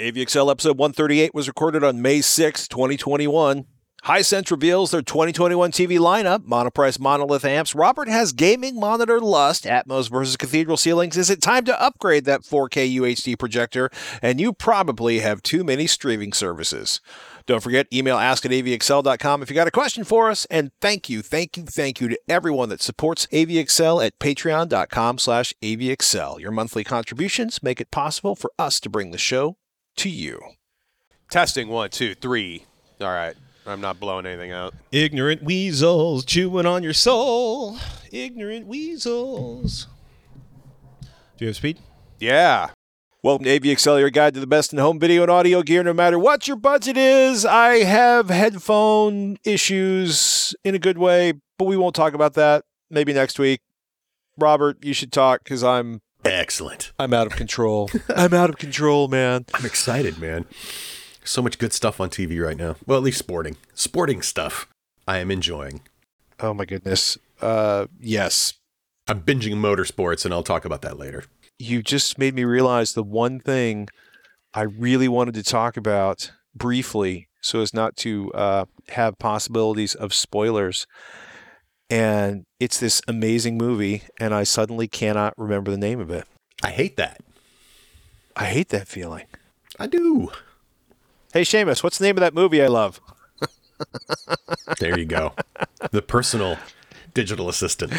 [0.00, 3.64] AVXL episode 138 was recorded on May 6, 2021.
[4.06, 7.76] Hisense reveals their 2021 TV lineup, monoprice monolith amps.
[7.76, 11.16] Robert has gaming monitor lust, Atmos versus cathedral ceilings.
[11.16, 13.88] Is it time to upgrade that 4K UHD projector?
[14.20, 17.00] And you probably have too many streaming services.
[17.46, 20.44] Don't forget, email ask at avxl.com if you got a question for us.
[20.50, 25.54] And thank you, thank you, thank you to everyone that supports AVXL at patreon.com slash
[25.62, 26.40] avxl.
[26.40, 29.56] Your monthly contributions make it possible for us to bring the show
[29.96, 30.40] to you.
[31.30, 32.64] Testing one, two, three.
[33.00, 33.34] All right.
[33.66, 34.74] I'm not blowing anything out.
[34.92, 37.78] Ignorant weasels chewing on your soul.
[38.12, 39.86] Ignorant weasels.
[41.00, 41.78] Do you have speed?
[42.20, 42.68] Yeah.
[43.22, 45.94] Welcome to AVXL, your guide to the best in home video and audio gear, no
[45.94, 47.46] matter what your budget is.
[47.46, 52.64] I have headphone issues in a good way, but we won't talk about that.
[52.90, 53.60] Maybe next week.
[54.36, 56.92] Robert, you should talk because I'm Excellent.
[56.98, 57.90] I'm out of control.
[58.16, 59.46] I'm out of control, man.
[59.54, 60.46] I'm excited, man.
[61.24, 62.76] So much good stuff on TV right now.
[62.86, 63.56] Well, at least sporting.
[63.74, 64.66] Sporting stuff.
[65.06, 65.82] I am enjoying.
[66.40, 67.18] Oh my goodness.
[67.40, 68.54] Uh, yes.
[69.06, 71.24] I'm binging motorsports, and I'll talk about that later.
[71.58, 73.88] You just made me realize the one thing
[74.54, 80.14] I really wanted to talk about briefly, so as not to uh, have possibilities of
[80.14, 80.86] spoilers.
[81.90, 86.26] And it's this amazing movie, and I suddenly cannot remember the name of it.
[86.62, 87.20] I hate that.
[88.36, 89.26] I hate that feeling.
[89.78, 90.30] I do.
[91.32, 93.00] Hey, Seamus, what's the name of that movie I love?
[94.78, 95.34] There you go.
[95.90, 96.58] the personal
[97.12, 97.92] digital assistant.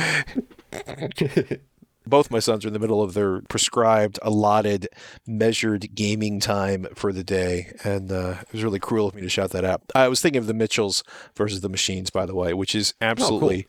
[2.07, 4.87] both my sons are in the middle of their prescribed, allotted,
[5.25, 9.29] measured gaming time for the day, and uh, it was really cruel of me to
[9.29, 9.81] shout that out.
[9.93, 11.03] I was thinking of the Mitchells
[11.35, 13.67] versus the Machines, by the way, which is absolutely,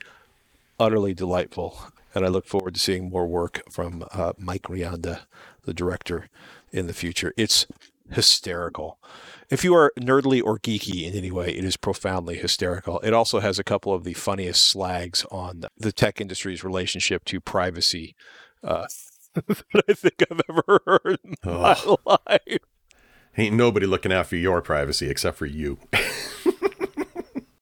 [0.79, 1.79] utterly delightful,
[2.15, 5.21] and I look forward to seeing more work from uh, Mike Rianda,
[5.65, 6.29] the director,
[6.73, 7.33] in the future.
[7.37, 7.67] It's
[8.11, 8.99] hysterical.
[9.49, 12.99] If you are nerdly or geeky in any way, it is profoundly hysterical.
[13.01, 17.41] It also has a couple of the funniest slags on the tech industry's relationship to
[17.41, 18.17] privacy
[18.65, 18.87] uh,
[19.35, 21.77] that I think I've ever heard in my
[22.07, 22.59] life.
[23.39, 25.79] Ain't nobody looking out for your privacy except for you.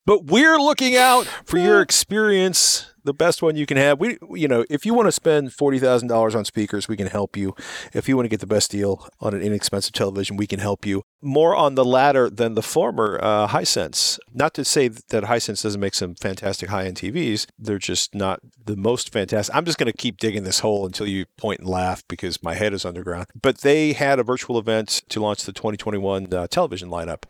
[0.07, 3.99] But we're looking out for your experience, the best one you can have.
[3.99, 7.07] We, you know, if you want to spend forty thousand dollars on speakers, we can
[7.07, 7.55] help you.
[7.95, 10.85] If you want to get the best deal on an inexpensive television, we can help
[10.85, 11.05] you.
[11.23, 14.19] More on the latter than the former, uh, Hisense.
[14.35, 18.77] Not to say that Hisense doesn't make some fantastic high-end TVs; they're just not the
[18.77, 19.57] most fantastic.
[19.57, 22.55] I'm just going to keep digging this hole until you point and laugh because my
[22.55, 23.29] head is underground.
[23.41, 27.25] But they had a virtual event to launch the 2021 uh, television lineup.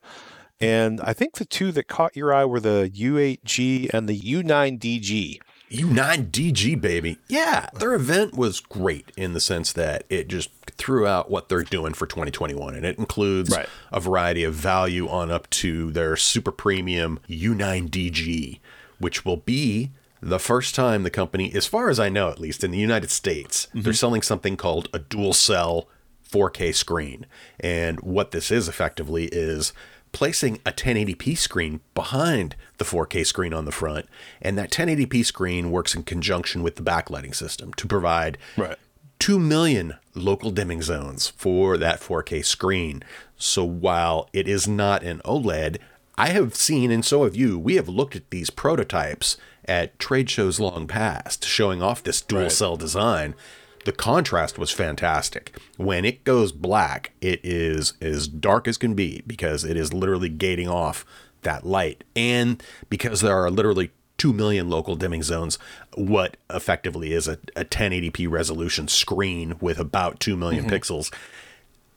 [0.60, 5.40] And I think the two that caught your eye were the U8G and the U9DG.
[5.70, 7.18] U9DG, baby.
[7.28, 11.62] Yeah, their event was great in the sense that it just threw out what they're
[11.62, 12.74] doing for 2021.
[12.74, 13.68] And it includes Right.
[13.92, 18.60] a variety of value on up to their super premium U9DG,
[18.98, 19.90] which will be
[20.20, 23.10] the first time the company, as far as I know, at least in the United
[23.10, 23.82] States, mm-hmm.
[23.82, 25.88] they're selling something called a dual cell
[26.30, 27.26] 4K screen.
[27.60, 29.72] And what this is effectively is
[30.14, 34.06] placing a 1080p screen behind the 4K screen on the front.
[34.40, 38.78] And that 1080p screen works in conjunction with the backlighting system to provide Right.
[39.18, 43.02] 2 million local dimming zones for that 4K screen.
[43.36, 45.78] So while it is not an OLED,
[46.16, 49.36] I have seen, and so have you, we have looked at these prototypes
[49.66, 52.52] at trade shows long past, showing off this dual Right.
[52.52, 53.34] cell design.
[53.84, 55.56] The contrast was fantastic.
[55.76, 60.28] When it goes black, it is as dark as can be because it is literally
[60.28, 61.04] gating off
[61.42, 62.04] that light.
[62.16, 65.58] And because there are literally 2 million local dimming zones,
[65.96, 70.74] what effectively is a, a 1080p resolution screen with about 2 million mm-hmm.
[70.74, 71.12] pixels,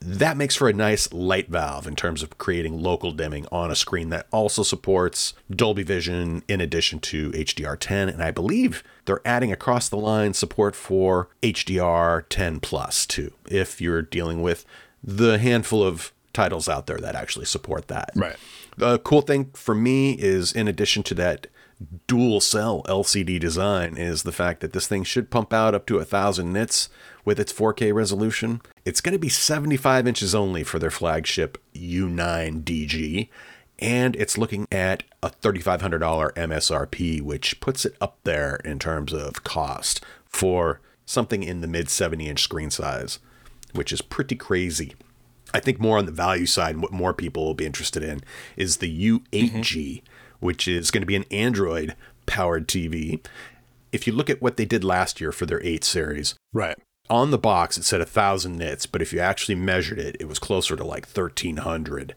[0.00, 3.76] that makes for a nice light valve in terms of creating local dimming on a
[3.76, 8.12] screen that also supports Dolby Vision in addition to HDR10.
[8.12, 14.02] And I believe they're adding across the line support for HDR10 Plus too, if you're
[14.02, 14.64] dealing with
[15.02, 18.10] the handful of titles out there that actually support that.
[18.14, 18.36] Right.
[18.76, 21.48] The cool thing for me is, in addition to that
[22.06, 25.98] dual cell LCD design, is the fact that this thing should pump out up to
[25.98, 26.88] a thousand nits
[27.28, 28.62] with its 4K resolution.
[28.86, 33.28] It's going to be 75 inches only for their flagship U9 DG,
[33.78, 39.44] and it's looking at a $3,500 MSRP, which puts it up there in terms of
[39.44, 43.18] cost for something in the mid 70 inch screen size,
[43.74, 44.94] which is pretty crazy.
[45.52, 48.22] I think more on the value side, and what more people will be interested in
[48.56, 50.06] is the U8G, mm-hmm.
[50.40, 51.94] which is going to be an Android
[52.24, 53.22] powered TV.
[53.92, 56.78] If you look at what they did last year for their 8 series, Right.
[57.10, 60.38] On the box it said 1000 nits but if you actually measured it it was
[60.38, 62.14] closer to like 1300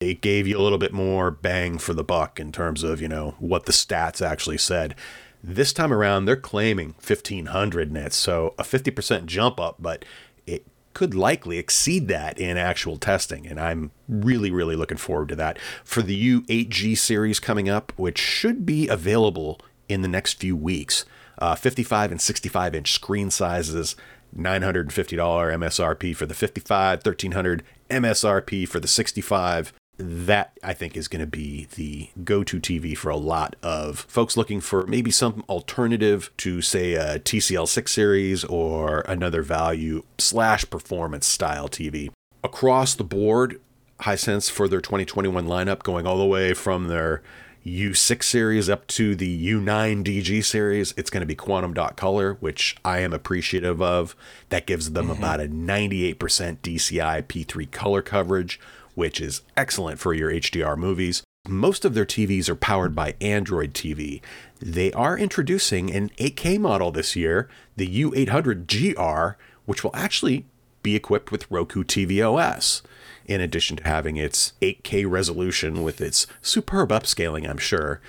[0.00, 3.08] it gave you a little bit more bang for the buck in terms of you
[3.08, 4.94] know what the stats actually said.
[5.42, 10.04] This time around they're claiming 1500 nits so a 50% jump up but
[10.46, 15.36] it could likely exceed that in actual testing and i'm really really looking forward to
[15.36, 15.58] that.
[15.84, 21.04] For the u8g series coming up which should be available in the next few weeks
[21.38, 23.96] uh, 55 and 65 inch screen sizes
[24.36, 29.72] $950 MSRP for the 55, 1300 MSRP for the 65.
[29.96, 34.36] That I think is going to be the go-to TV for a lot of folks
[34.36, 40.68] looking for maybe some alternative to say a TCL 6 series or another value slash
[40.68, 42.10] performance style TV.
[42.42, 43.60] Across the board,
[44.00, 47.22] Hisense for their 2021 lineup going all the way from their
[47.64, 52.34] U6 series up to the U9 DG series, it's going to be quantum dot color,
[52.40, 54.14] which I am appreciative of.
[54.50, 55.18] That gives them mm-hmm.
[55.18, 56.16] about a 98%
[56.58, 58.60] DCI P3 color coverage,
[58.94, 61.22] which is excellent for your HDR movies.
[61.48, 64.20] Most of their TVs are powered by Android TV.
[64.60, 70.44] They are introducing an 8K model this year, the U800 GR, which will actually
[70.82, 72.82] be equipped with Roku TV OS
[73.26, 78.00] in addition to having its 8K resolution with its superb upscaling, I'm sure.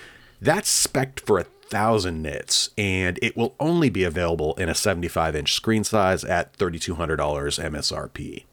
[0.41, 5.35] That's spec for a thousand nits, and it will only be available in a 75
[5.35, 8.43] inch screen size at $3,200 MSRP.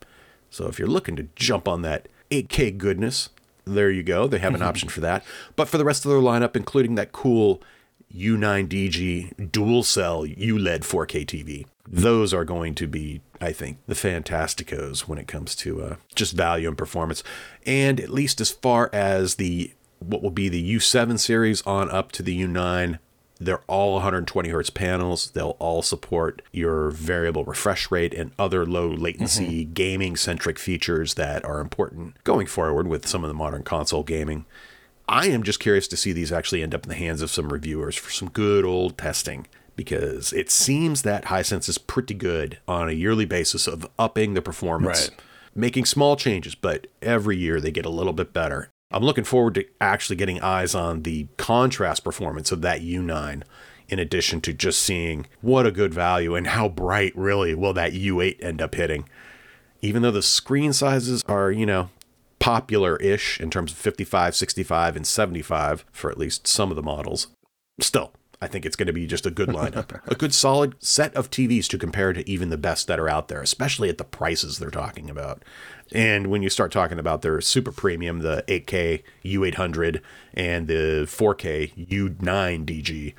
[0.50, 3.30] So if you're looking to jump on that 8K goodness,
[3.64, 4.26] there you go.
[4.26, 4.68] They have an mm-hmm.
[4.68, 5.24] option for that.
[5.56, 7.62] But for the rest of their lineup, including that cool
[8.14, 11.66] U9DG dual cell ULED 4K TV.
[11.88, 16.34] Those are going to be, I think, the Fantasticos when it comes to uh, just
[16.34, 17.22] value and performance.
[17.66, 22.12] And at least as far as the what will be the U7 series on up
[22.12, 22.98] to the U9,
[23.44, 25.30] they're all 120 hertz panels.
[25.30, 29.72] They'll all support your variable refresh rate and other low latency mm-hmm.
[29.72, 34.44] gaming centric features that are important going forward with some of the modern console gaming.
[35.12, 37.52] I am just curious to see these actually end up in the hands of some
[37.52, 42.88] reviewers for some good old testing because it seems that Hisense is pretty good on
[42.88, 45.20] a yearly basis of upping the performance, right.
[45.54, 48.70] making small changes, but every year they get a little bit better.
[48.90, 53.42] I'm looking forward to actually getting eyes on the contrast performance of that U9
[53.90, 57.92] in addition to just seeing what a good value and how bright really will that
[57.92, 59.06] U8 end up hitting.
[59.82, 61.90] Even though the screen sizes are, you know,
[62.42, 66.82] popular ish in terms of 55, 65, and 75 for at least some of the
[66.82, 67.28] models.
[67.80, 71.14] Still, I think it's going to be just a good lineup, a good solid set
[71.14, 74.04] of TVs to compare to even the best that are out there, especially at the
[74.04, 75.44] prices they're talking about.
[75.92, 80.00] And when you start talking about their super premium, the 8K U800
[80.34, 83.14] and the 4K U9 DG,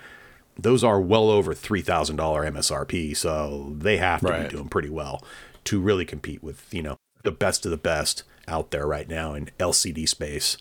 [0.59, 3.15] those are well over $3,000 MSRP.
[3.15, 4.49] So they have to right.
[4.49, 5.23] be doing pretty well
[5.63, 9.33] to really compete with, you know, the best of the best out there right now
[9.33, 10.57] in LCD space,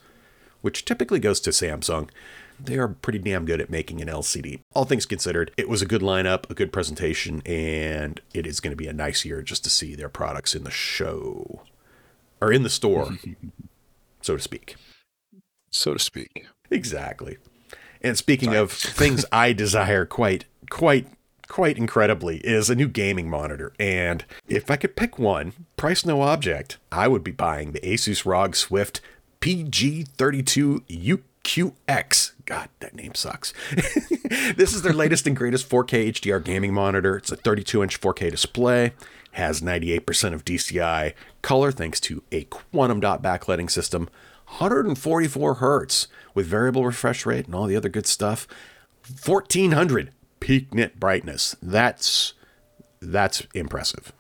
[0.61, 2.09] which typically goes to Samsung.
[2.61, 4.61] They are pretty damn good at making an LCD.
[4.75, 8.71] All things considered, it was a good lineup, a good presentation, and it is going
[8.71, 11.63] to be a nice year just to see their products in the show
[12.41, 13.17] or in the store,
[14.21, 14.77] so to speak.
[15.71, 16.47] So to speak.
[16.71, 17.39] Exactly.
[18.01, 18.59] And speaking Sorry.
[18.59, 21.07] of things I desire quite, quite
[21.53, 23.75] quite incredibly is a new gaming monitor.
[23.79, 28.25] And if I could pick one, price no object, I would be buying the Asus
[28.25, 29.03] ROG Swift
[29.43, 30.81] PG32
[31.45, 32.33] UQX.
[32.47, 33.53] God, that name sucks.
[34.57, 37.19] this is their latest and greatest 4K HDR gaming monitor.
[37.19, 38.95] It's a 32 inch 4K display,
[39.33, 41.13] has 98% of DCI
[41.43, 44.09] color thanks to a quantum dot backlighting system,
[44.47, 48.49] 144 hertz with variable refresh rate and all the other good stuff.
[49.27, 50.13] 1400
[50.43, 51.57] peak nit brightness.
[51.63, 52.35] That's
[53.01, 54.13] that's impressive.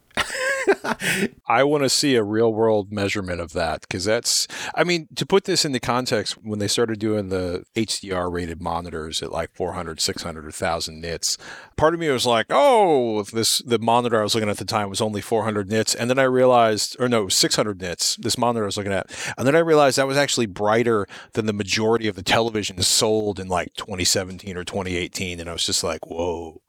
[1.48, 5.26] I want to see a real world measurement of that because that's, I mean, to
[5.26, 10.00] put this into context, when they started doing the HDR rated monitors at like 400,
[10.00, 11.38] 600, 1000 nits,
[11.76, 14.64] part of me was like, oh, this, the monitor I was looking at at the
[14.64, 15.94] time was only 400 nits.
[15.94, 19.10] And then I realized, or no, 600 nits, this monitor I was looking at.
[19.36, 23.40] And then I realized that was actually brighter than the majority of the televisions sold
[23.40, 25.40] in like 2017 or 2018.
[25.40, 26.62] And I was just like, whoa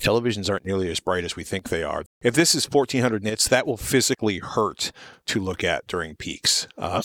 [0.00, 2.04] televisions aren't nearly as bright as we think they are.
[2.22, 4.92] If this is 1400 nits, that will physically hurt
[5.26, 6.68] to look at during peaks.
[6.76, 7.02] Uh,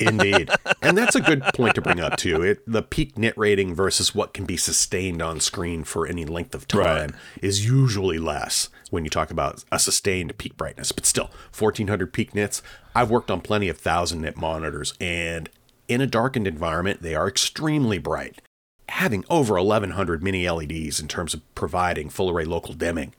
[0.00, 0.50] Indeed.
[0.80, 2.42] And that's a good point to bring up, too.
[2.42, 6.54] It, the peak nit rating versus what can be sustained on screen for any length
[6.54, 7.14] of time right.
[7.40, 10.92] is usually less when you talk about a sustained peak brightness.
[10.92, 12.60] But still, 1400 peak nits.
[12.94, 15.48] I've worked on plenty of 1000 nit monitors, and
[15.88, 18.42] in a darkened environment, they are extremely bright
[18.88, 23.14] having over 1100 mini LEDs in terms of providing full array local dimming,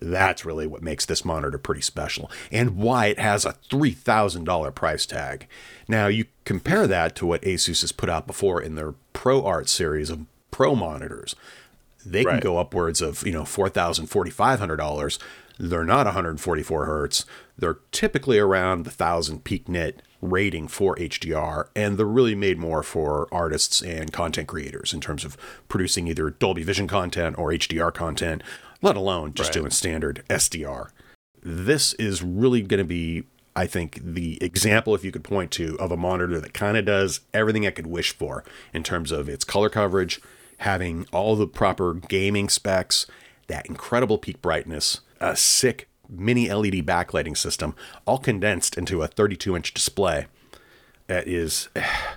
[0.00, 5.06] That's really what makes this monitor pretty special and why it has a $3,000 price
[5.06, 5.46] tag.
[5.88, 9.68] Now, you compare that to what Asus has put out before in their Pro Art
[9.68, 11.34] series of Pro monitors.
[12.06, 12.42] They can Right.
[12.42, 15.18] go upwards of, you know, $4,000, $4,500.
[15.58, 17.26] They're not 144 hertz.
[17.58, 22.82] They're typically around the 1000 peak nit rating for HDR, and they're really made more
[22.82, 25.36] for artists and content creators in terms of
[25.68, 28.42] producing either Dolby Vision content or HDR content,
[28.82, 29.60] let alone just Right.
[29.60, 30.90] doing standard SDR.
[31.42, 33.24] This is really going to be,
[33.56, 36.84] I think, the example, if you could point to, of a monitor that kind of
[36.84, 40.20] does everything I could wish for in terms of its color coverage,
[40.58, 43.06] having all the proper gaming specs,
[43.46, 47.74] that incredible peak brightness, a sick mini LED backlighting system,
[48.06, 50.26] all condensed into a 32 inch display.
[51.06, 51.68] That is,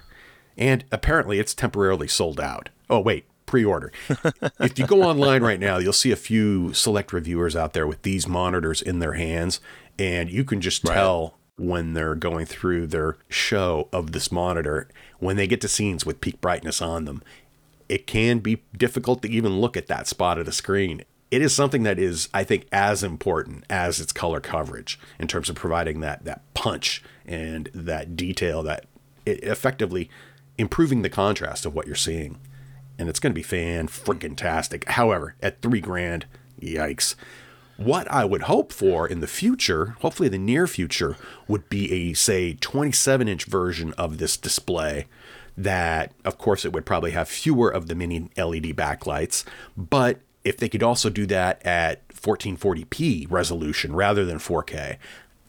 [0.58, 2.70] and apparently it's temporarily sold out.
[2.90, 3.92] Oh, wait, pre order.
[4.62, 8.02] if you go online right now, you'll see a few select reviewers out there with
[8.04, 9.60] these monitors in their hands,
[10.00, 14.88] and you can just tell when they're going through their show of this monitor,
[15.20, 17.22] when they get to scenes with peak brightness on them,
[17.90, 21.04] it can be difficult to even look at that spot of the screen.
[21.30, 25.50] It is something that is, I think, as important as its color coverage in terms
[25.50, 28.86] of providing that that punch and that detail that
[29.26, 30.10] it effectively
[30.58, 32.40] improving the contrast of what you're seeing.
[33.02, 34.88] And it's going to be fan freaking tastic.
[34.88, 36.28] However, at three grand,
[36.62, 37.16] yikes.
[37.78, 41.18] What I would hope for in the future, hopefully the near future,
[41.48, 45.08] would be a say 27 inch version of this display
[45.58, 49.44] that of course it would probably have fewer of the mini LED backlights,
[49.76, 54.98] but if they could also do that at 1440p resolution rather than 4K,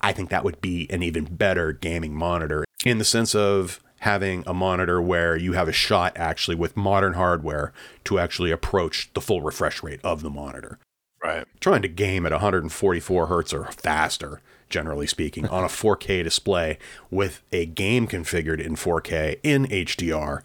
[0.01, 4.43] I think that would be an even better gaming monitor in the sense of having
[4.47, 7.73] a monitor where you have a shot actually with modern hardware
[8.05, 10.79] to actually approach the full refresh rate of the monitor
[11.23, 11.47] Right.
[11.61, 16.79] trying to game at 144 hertz or faster, generally speaking, on a 4K display
[17.13, 20.43] with a game configured in 4K in HDR,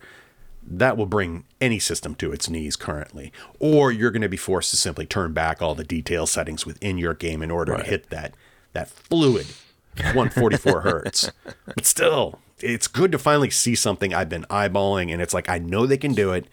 [0.69, 3.31] that will bring any system to its knees currently.
[3.59, 6.97] Or you're going to be forced to simply turn back all the detail settings within
[6.99, 8.35] your game in order to hit that
[8.73, 9.47] that fluid
[9.95, 11.31] 144 hertz.
[11.65, 15.59] But still, it's good to finally see something I've been eyeballing, and it's like I
[15.59, 16.47] know they can do it.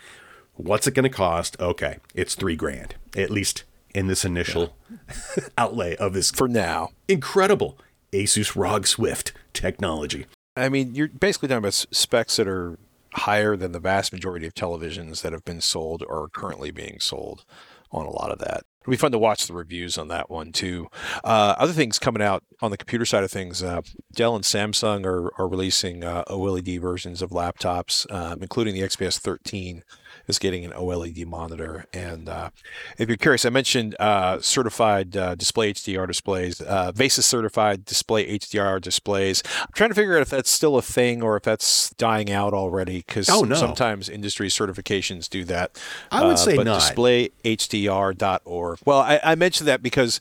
[0.54, 1.58] What's it going to cost?
[1.60, 4.76] Okay, it's three grand at least in this initial
[5.58, 6.90] outlay of this For now.
[7.08, 7.78] incredible
[8.12, 10.26] Asus ROG Swift technology.
[10.56, 12.78] I mean, you're basically talking about specs that are
[13.14, 16.98] higher than the vast majority of televisions that have been sold or are currently being
[17.00, 17.44] sold
[17.90, 18.64] on a lot of that.
[18.84, 20.88] It'll be fun to watch the reviews on that one too.
[21.24, 23.80] Uh, other things coming out on the computer side of things, uh,
[24.12, 29.18] Dell and Samsung are, are releasing uh, OLED versions of laptops, um, including the XPS
[29.18, 29.84] 13
[30.26, 31.86] is getting an OLED monitor.
[31.92, 32.50] And uh,
[32.98, 38.38] if you're curious, I mentioned uh, certified uh, display HDR displays, uh, VESA certified display
[38.38, 39.42] HDR displays.
[39.60, 42.54] I'm trying to figure out if that's still a thing or if that's dying out
[42.54, 43.54] already because Oh, no.
[43.54, 45.78] sometimes industry certifications do that.
[46.10, 46.80] I would Uh, say but not.
[46.82, 48.78] DisplayHDR.org.
[48.84, 50.20] Well, I, I mentioned that because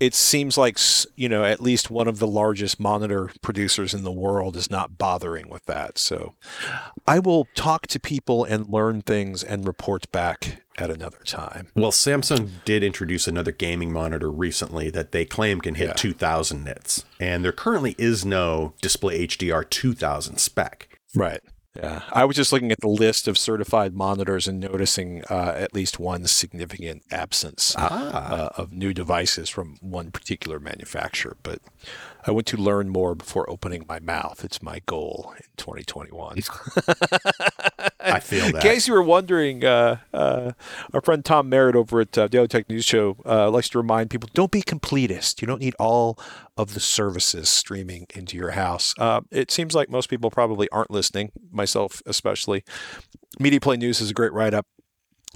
[0.00, 0.78] it seems like
[1.16, 4.98] you know at least one of the largest monitor producers in the world is not
[4.98, 5.98] bothering with that.
[5.98, 6.34] So
[7.06, 11.68] I will talk to people and learn things and report back at another time.
[11.76, 15.92] Well, Samsung did introduce another gaming monitor recently that they claim can hit Yeah.
[15.94, 20.88] 2000 nits, and there currently is no Display HDR 2000 spec.
[21.14, 21.40] Right.
[21.76, 22.02] Yeah.
[22.12, 25.98] I was just looking at the list of certified monitors and noticing uh, at least
[25.98, 28.32] one significant absence Ah.
[28.32, 31.36] uh, of new devices from one particular manufacturer.
[31.42, 31.58] But
[32.26, 34.44] I want to learn more before opening my mouth.
[34.44, 36.38] It's my goal in 2021.
[38.00, 38.54] I feel that.
[38.56, 40.52] In case you were wondering, uh, uh,
[40.92, 44.10] our friend Tom Merritt over at uh, Daily Tech News Show uh, likes to remind
[44.10, 45.40] people: don't be completist.
[45.40, 46.18] You don't need all
[46.56, 48.94] of the services streaming into your house.
[48.98, 52.64] Uh, it seems like most people probably aren't listening, myself especially.
[53.38, 54.66] Media Play News is a great write-up.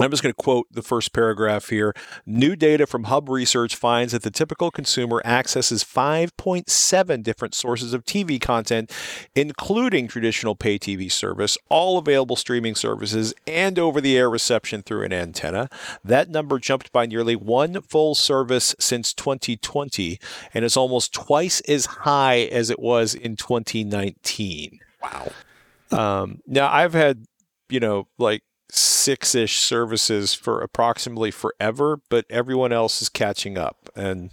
[0.04, 1.92] I'm just going to quote the first paragraph here.
[2.24, 8.04] New data from Hub Research finds that the typical consumer accesses 5.7 different sources of
[8.04, 8.92] TV content,
[9.34, 15.02] including traditional pay TV service, all available streaming services, and over the air reception through
[15.02, 15.68] an antenna.
[16.04, 20.20] That number jumped by nearly one full service since 2020
[20.54, 24.78] and is almost twice as high as it was in 2019.
[25.02, 25.32] wow.
[25.90, 27.24] Um, now I've had,
[27.70, 33.90] you know, like six ish services for approximately forever, but everyone else is catching up.
[33.96, 34.30] And,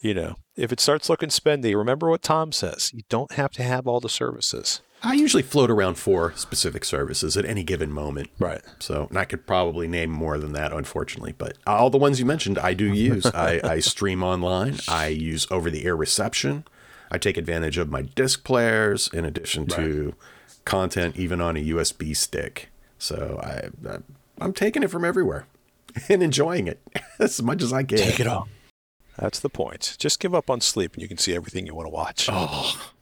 [0.00, 2.92] you know, if it starts looking spendy, remember what Tom says.
[2.94, 4.82] You don't have to have all the services.
[5.02, 8.28] I usually float around four specific services at any given moment.
[8.38, 8.60] Right.
[8.80, 11.32] So, and I could probably name more than that, unfortunately.
[11.32, 13.24] But all the ones you mentioned, I do use.
[13.34, 14.76] I, I stream online.
[14.88, 16.64] I use over-the-air reception.
[17.10, 20.14] I take advantage of my disc players in addition to
[20.64, 22.69] content, even on a USB stick.
[23.00, 23.98] So I, I
[24.40, 25.46] I'm taking it from everywhere
[26.08, 26.80] and enjoying it
[27.18, 27.98] as much as I can.
[27.98, 28.48] Take it all.
[29.18, 29.96] That's the point.
[29.98, 32.28] Just give up on sleep and you can see everything you want to watch.
[32.30, 32.92] Oh,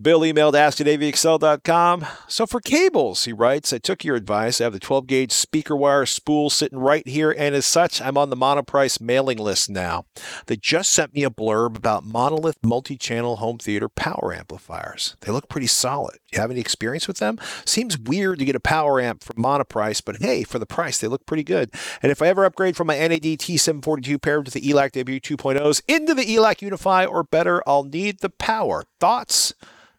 [0.00, 2.06] Bill emailed ask at avxl.com.
[2.28, 4.60] So for cables, he writes, I took your advice.
[4.60, 8.18] I have the 12 gauge speaker wire spool sitting right here, and as such, I'm
[8.18, 10.06] on the Monoprice mailing list now.
[10.46, 15.16] They just sent me a blurb about monolith multi channel home theater power amplifiers.
[15.20, 16.18] They look pretty solid.
[16.32, 17.38] You have any experience with them?
[17.64, 21.06] Seems weird to get a power amp from Monoprice, but hey, for the price, they
[21.06, 21.70] look pretty good.
[22.02, 26.14] And if I ever upgrade from my NAD T742 paired to the ELAC W2.0s into
[26.14, 28.84] the ELAC Unify or better, I'll need the power.
[28.98, 29.54] Thoughts?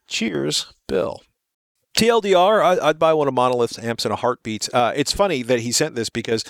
[0.07, 1.21] Cheers, Bill.
[1.97, 4.67] TLDR, I, I'd buy one of Monolith's amps in a heartbeat.
[4.73, 6.43] Uh, it's funny that he sent this because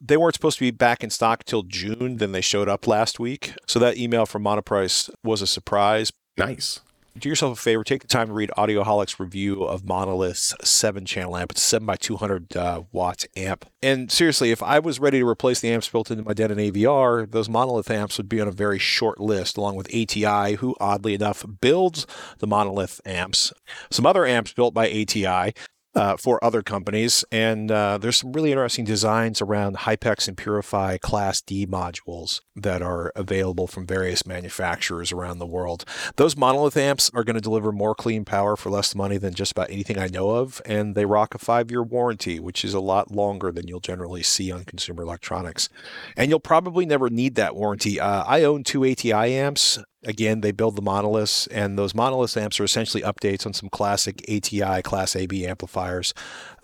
[0.00, 2.18] they weren't supposed to be back in stock till June.
[2.18, 3.54] Then they showed up last week.
[3.66, 6.12] So that email from Monoprice was a surprise.
[6.38, 6.80] nice.
[7.18, 11.36] Do yourself a favor, take the time to read Audioholic's review of Monolith's seven channel
[11.36, 11.52] amp.
[11.52, 13.66] It's a 7 by 200 uh, watt amp.
[13.82, 17.30] And seriously, if I was ready to replace the amps built into my Denon AVR,
[17.30, 21.12] those Monolith amps would be on a very short list, along with ATI, who oddly
[21.12, 22.06] enough builds
[22.38, 23.52] the Monolith amps.
[23.90, 25.52] Some other amps built by ATI.
[25.94, 30.98] Uh, for other companies, and uh, there's some really interesting designs around Hypex and Purifi
[31.00, 35.84] Class D modules that are available from various manufacturers around the world.
[36.16, 39.52] Those monolith amps are going to deliver more clean power for less money than just
[39.52, 42.80] about anything I know of, and they rock a five year warranty, which is a
[42.80, 45.68] lot longer than you'll generally see on consumer electronics.
[46.16, 48.00] And you'll probably never need that warranty.
[48.00, 49.78] Uh, I own two ATI amps.
[50.04, 54.24] Again, they build the monoliths, and those monolith amps are essentially updates on some classic
[54.28, 56.12] ATI Class AB amplifiers,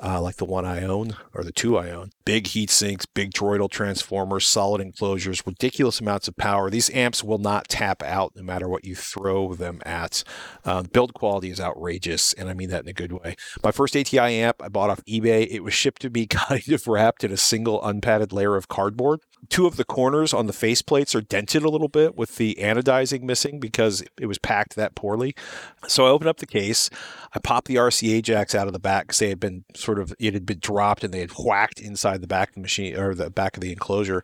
[0.01, 2.11] uh, like the one I own or the two I own.
[2.25, 6.71] Big heat sinks, big toroidal transformers, solid enclosures, ridiculous amounts of power.
[6.71, 10.23] These amps will not tap out no matter what you throw them at.
[10.65, 13.35] Uh, build quality is outrageous, and I mean that in a good way.
[13.63, 15.47] My first ATI amp I bought off eBay.
[15.51, 19.21] It was shipped to me kind of wrapped in a single unpadded layer of cardboard.
[19.49, 22.57] Two of the corners on the face plates are dented a little bit with the
[22.61, 25.35] anodizing missing because it was packed that poorly.
[25.87, 26.91] So I opened up the case.
[27.33, 30.13] I popped the RCA jacks out of the back because they had been sort of
[30.19, 33.15] it had been dropped and they had whacked inside the back of the machine or
[33.15, 34.23] the back of the enclosure.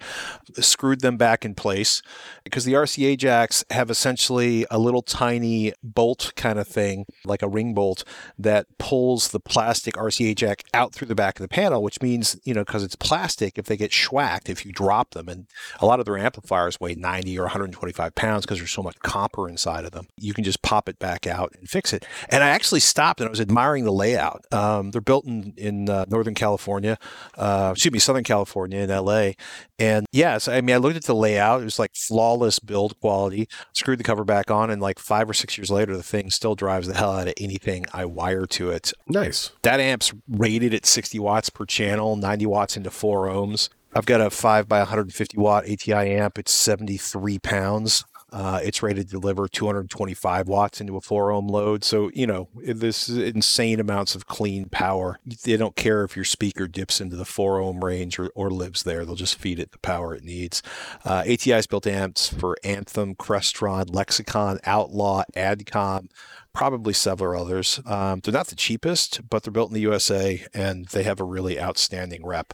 [0.56, 2.02] Screwed them back in place
[2.44, 7.48] because the RCA jacks have essentially a little tiny bolt kind of thing, like a
[7.48, 8.04] ring bolt,
[8.38, 12.38] that pulls the plastic RCA jack out through the back of the panel, which means,
[12.44, 15.46] you know, because it's plastic, if they get schwacked, if you drop them, and
[15.80, 19.48] a lot of their amplifiers weigh 90 or 125 pounds because there's so much copper
[19.48, 22.04] inside of them, you can just pop it back out and fix it.
[22.28, 24.44] And I actually stopped and I was admiring the layout.
[24.52, 26.98] Um, they're built in, in uh, Northern California,
[27.36, 29.32] uh, excuse me, Southern California in LA.
[29.78, 31.60] And yes, I mean, I looked at the layout.
[31.60, 33.48] It was like flawless build quality.
[33.72, 36.54] Screwed the cover back on, and like five or six years later, the thing still
[36.54, 38.92] drives the hell out of anything I wire to it.
[39.08, 39.50] Nice.
[39.62, 43.68] That amp's rated at 60 watts per channel, 90 watts into four ohms.
[43.96, 46.38] I've got a 5 by 150 watt ATI amp.
[46.38, 48.04] It's 73 pounds.
[48.34, 51.84] Uh, it's rated to deliver 225 watts into a 4 ohm load.
[51.84, 55.20] So, you know, this is insane amounts of clean power.
[55.44, 58.82] They don't care if your speaker dips into the 4 ohm range or, or lives
[58.82, 59.04] there.
[59.04, 60.62] They'll just feed it the power it needs.
[61.04, 66.08] Uh, ATI's built amps for Anthem, Crestron, Lexicon, Outlaw, Adcom,
[66.52, 67.80] probably several others.
[67.86, 71.24] Um, they're not the cheapest, but they're built in the USA and they have a
[71.24, 72.52] really outstanding rep.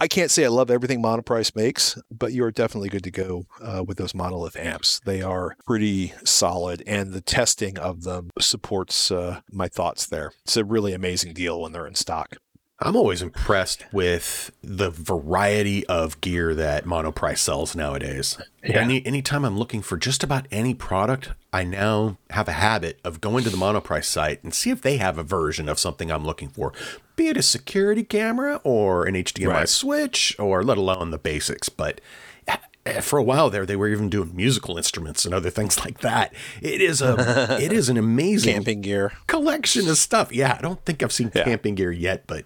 [0.00, 3.46] I can't say I love everything Monoprice makes, but you are definitely good to go
[3.60, 5.00] uh, with those monolith amps.
[5.04, 10.32] They are pretty solid, and the testing of them supports uh, my thoughts there.
[10.44, 12.36] It's a really amazing deal when they're in stock.
[12.80, 18.38] I'm always impressed with the variety of gear that Monoprice sells nowadays.
[18.62, 18.78] Yeah.
[18.82, 23.20] Any anytime I'm looking for just about any product, I now have a habit of
[23.20, 26.24] going to the Monoprice site and see if they have a version of something I'm
[26.24, 26.72] looking for.
[27.16, 29.68] Be it a security camera or an HDMI Right.
[29.68, 32.00] switch or let alone the basics, but
[32.46, 35.98] eh, for a while there they were even doing musical instruments and other things like
[35.98, 36.32] that.
[36.62, 39.12] It is a it is an amazing Camping gear.
[39.26, 40.32] collection of stuff.
[40.32, 41.42] Yeah, I don't think I've seen Yeah.
[41.42, 42.44] camping gear yet, but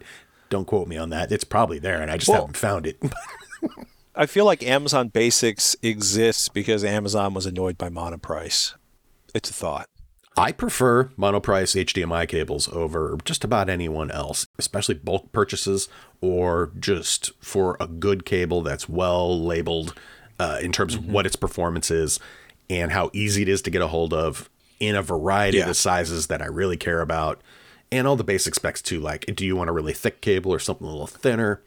[0.53, 1.33] don't quote me on that.
[1.33, 3.01] It's probably there, and I just Well- haven't found it.
[4.15, 8.75] I feel like Amazon Basics exists because Amazon was annoyed by Monoprice.
[9.35, 9.88] It's a thought.
[10.37, 15.88] I prefer monoprice HDMI cables over just about anyone else, especially bulk purchases
[16.21, 19.95] or just for a good cable that's well labeled
[20.38, 22.19] uh, in terms of what its performance is
[22.71, 24.49] and how easy it is to get a hold of
[24.81, 25.65] in a variety Yeah.
[25.65, 27.41] of the sizes that I really care about.
[27.92, 28.98] And all the basic specs too.
[28.98, 31.62] Like, do you want a really thick cable or something a little thinner?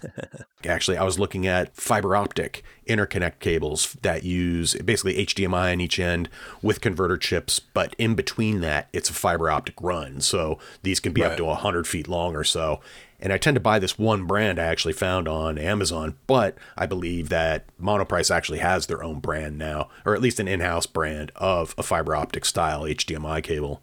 [0.66, 6.00] Actually, I was looking at fiber optic interconnect cables that use basically HDMI on each
[6.00, 6.28] end
[6.60, 10.20] with converter chips, but in between that, it's a fiber optic run.
[10.20, 12.80] So these can be up to 100 feet long or so.
[13.20, 16.86] And I tend to buy this one brand I actually found on Amazon, but I
[16.86, 21.30] believe that Monoprice actually has their own brand now, or at least an in-house brand
[21.36, 23.82] of a fiber optic style HDMI cable.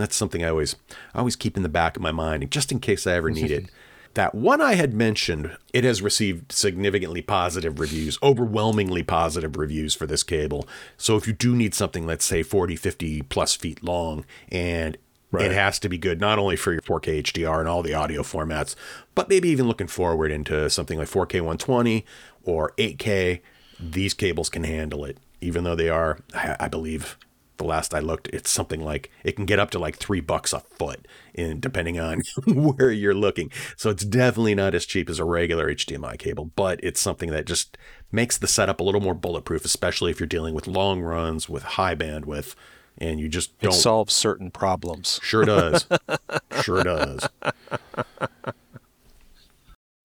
[0.00, 0.76] That's something I always
[1.14, 3.50] I always keep in the back of my mind, just in case I ever need
[3.50, 3.70] it.
[4.14, 10.04] That one I had mentioned, it has received significantly positive reviews, overwhelmingly positive reviews for
[10.04, 10.66] this cable.
[10.96, 14.98] So if you do need something, let's say 40, 50 plus feet long, and
[15.32, 18.22] it has to be good not only for your 4K HDR and all the audio
[18.22, 18.74] formats,
[19.14, 22.04] but maybe even looking forward into something like 4K 120
[22.42, 23.40] or 8K,
[23.78, 27.16] these cables can handle it, even though they are, I believe,
[27.60, 30.52] the last I looked, it's something like it can get up to like three bucks
[30.54, 33.52] a foot, in depending on where you're looking.
[33.76, 37.44] So it's definitely not as cheap as a regular HDMI cable, but it's something that
[37.44, 37.76] just
[38.10, 41.62] makes the setup a little more bulletproof, especially if you're dealing with long runs with
[41.62, 42.54] high bandwidth,
[42.96, 43.72] and you just don't.
[43.72, 45.20] it solves certain problems.
[45.22, 45.86] sure does,
[46.62, 47.28] sure does.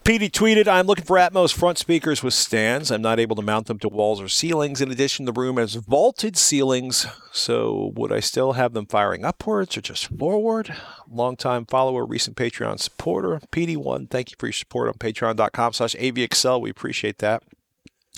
[0.06, 2.92] Petey tweeted, I'm looking for Atmos front speakers with stands.
[2.92, 4.80] I'm not able to mount them to walls or ceilings.
[4.80, 7.08] In addition, the room has vaulted ceilings.
[7.32, 10.76] So would I still have them firing upwards or just forward?
[11.10, 13.42] Longtime follower, recent Patreon supporter.
[13.52, 16.62] PD1, thank you for your support on patreon.com slash avxl.
[16.62, 17.42] We appreciate that.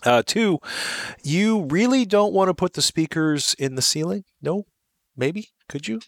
[0.03, 0.59] Uh, two,
[1.23, 4.25] you really don't want to put the speakers in the ceiling?
[4.41, 4.65] No?
[5.15, 5.51] Maybe?
[5.69, 6.01] Could you?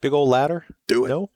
[0.00, 0.64] Big old ladder?
[0.86, 1.08] Do it.
[1.08, 1.28] No?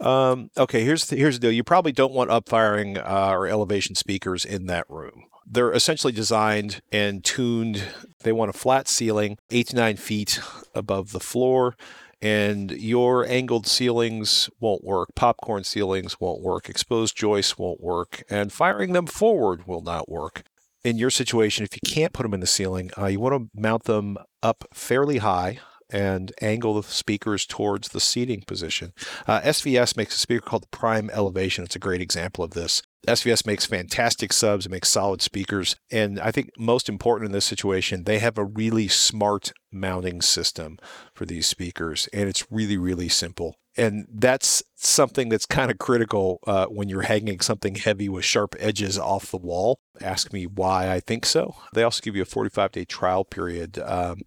[0.00, 1.52] Um, okay, here's the, here's the deal.
[1.52, 5.24] You probably don't want upfiring uh, or elevation speakers in that room.
[5.46, 7.82] They're essentially designed and tuned.
[8.22, 10.40] They want a flat ceiling, eight to nine feet
[10.74, 11.76] above the floor,
[12.20, 15.10] and your angled ceilings won't work.
[15.14, 16.68] Popcorn ceilings won't work.
[16.68, 20.42] Exposed joists won't work, and firing them forward will not work.
[20.82, 23.60] In your situation, if you can't put them in the ceiling, uh, you want to
[23.60, 28.92] mount them up fairly high and angle the speakers towards the seating position.
[29.26, 31.64] Uh, SVS makes a speaker called the Prime Elevation.
[31.64, 32.82] It's a great example of this.
[33.06, 35.76] SVS makes fantastic subs, it makes solid speakers.
[35.92, 40.78] And I think most important in this situation, they have a really smart mounting system
[41.14, 42.08] for these speakers.
[42.12, 43.56] And it's really, really simple.
[43.76, 48.54] And that's something that's kind of critical uh, when you're hanging something heavy with sharp
[48.58, 49.78] edges off the wall.
[50.00, 51.56] Ask me why I think so.
[51.72, 54.22] They also give you a 45 day trial period, um,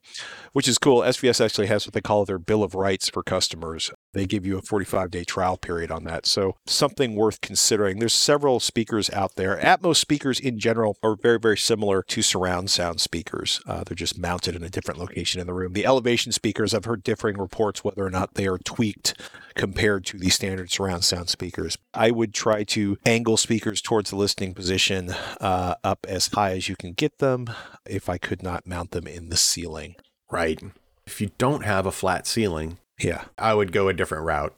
[0.54, 1.02] which is cool.
[1.02, 3.92] SVS actually has what they call their Bill of Rights for customers.
[4.14, 6.26] They give you a 45 day trial period on that.
[6.26, 8.00] So, something worth considering.
[8.00, 9.58] There's several speakers out there.
[9.58, 13.62] Atmos speakers in general are very, very similar to surround sound speakers.
[13.68, 15.74] Uh, they're just mounted in a different location in the room.
[15.74, 19.14] The elevation speakers, I've heard differing reports whether or not they are tweaked
[19.56, 21.78] compared to the standard surround sound speakers.
[21.94, 26.52] I would try to angle speakers towards the listening position uh, Uh, up as high
[26.52, 27.48] as you can get them
[27.86, 29.96] if I could not mount them in the ceiling.
[30.32, 30.58] Right.
[31.06, 33.26] If you don't have a flat ceiling, Yeah.
[33.38, 34.56] I would go a different route.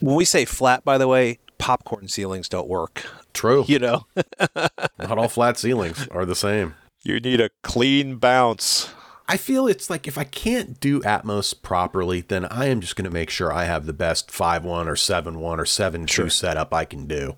[0.00, 3.04] When we say flat, by the way, popcorn ceilings don't work.
[3.32, 3.64] True.
[3.68, 4.06] You know,
[4.98, 6.74] Not all flat ceilings are the same.
[7.04, 8.90] you need a clean bounce.
[9.28, 13.04] I feel it's like if I can't do Atmos properly, then I am just going
[13.08, 16.28] to make sure I have the best 5 1 or 7 1 or 7 2
[16.30, 17.36] setup I can do.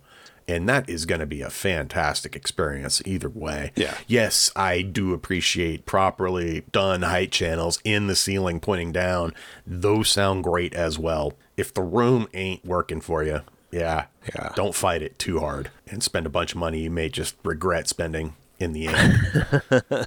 [0.52, 3.72] And that is going to be a fantastic experience either way.
[3.74, 3.96] Yeah.
[4.06, 9.32] Yes, I do appreciate properly done height channels in the ceiling pointing down.
[9.66, 11.32] Those sound great as well.
[11.56, 14.52] If the room ain't working for you, yeah, Yeah.
[14.54, 17.88] don't fight it too hard and spend a bunch of money you may just regret
[17.88, 20.06] spending in the end.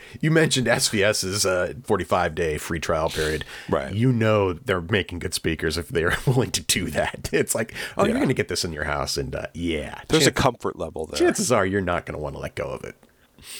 [0.20, 3.44] you mentioned SVS's uh, 45 day free trial period.
[3.68, 3.92] Right.
[3.92, 7.30] You know they're making good speakers if they're willing to do that.
[7.32, 9.16] It's like, oh, you're going to get this in your house.
[9.16, 11.18] And uh, yeah, There's a comfort level there.
[11.18, 12.96] chances are you're not going to want to let go of it.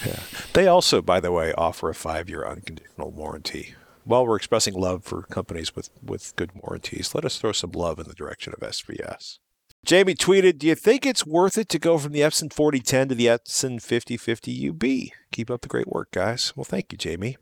[0.05, 0.21] Yeah.
[0.53, 3.75] They also, by the way, offer a five year unconditional warranty.
[4.05, 7.99] While we're expressing love for companies with, with good warranties, let us throw some love
[7.99, 9.39] in the direction of SVS.
[9.85, 13.15] Jamie tweeted, Do you think it's worth it to go from the Epson 4010 to
[13.15, 14.83] the Epson 5050 UB?
[15.31, 16.55] Keep up the great work, guys.
[16.57, 17.37] Well, thank you, Jamie.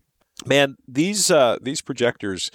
[0.44, 2.50] Man, these uh, these projectors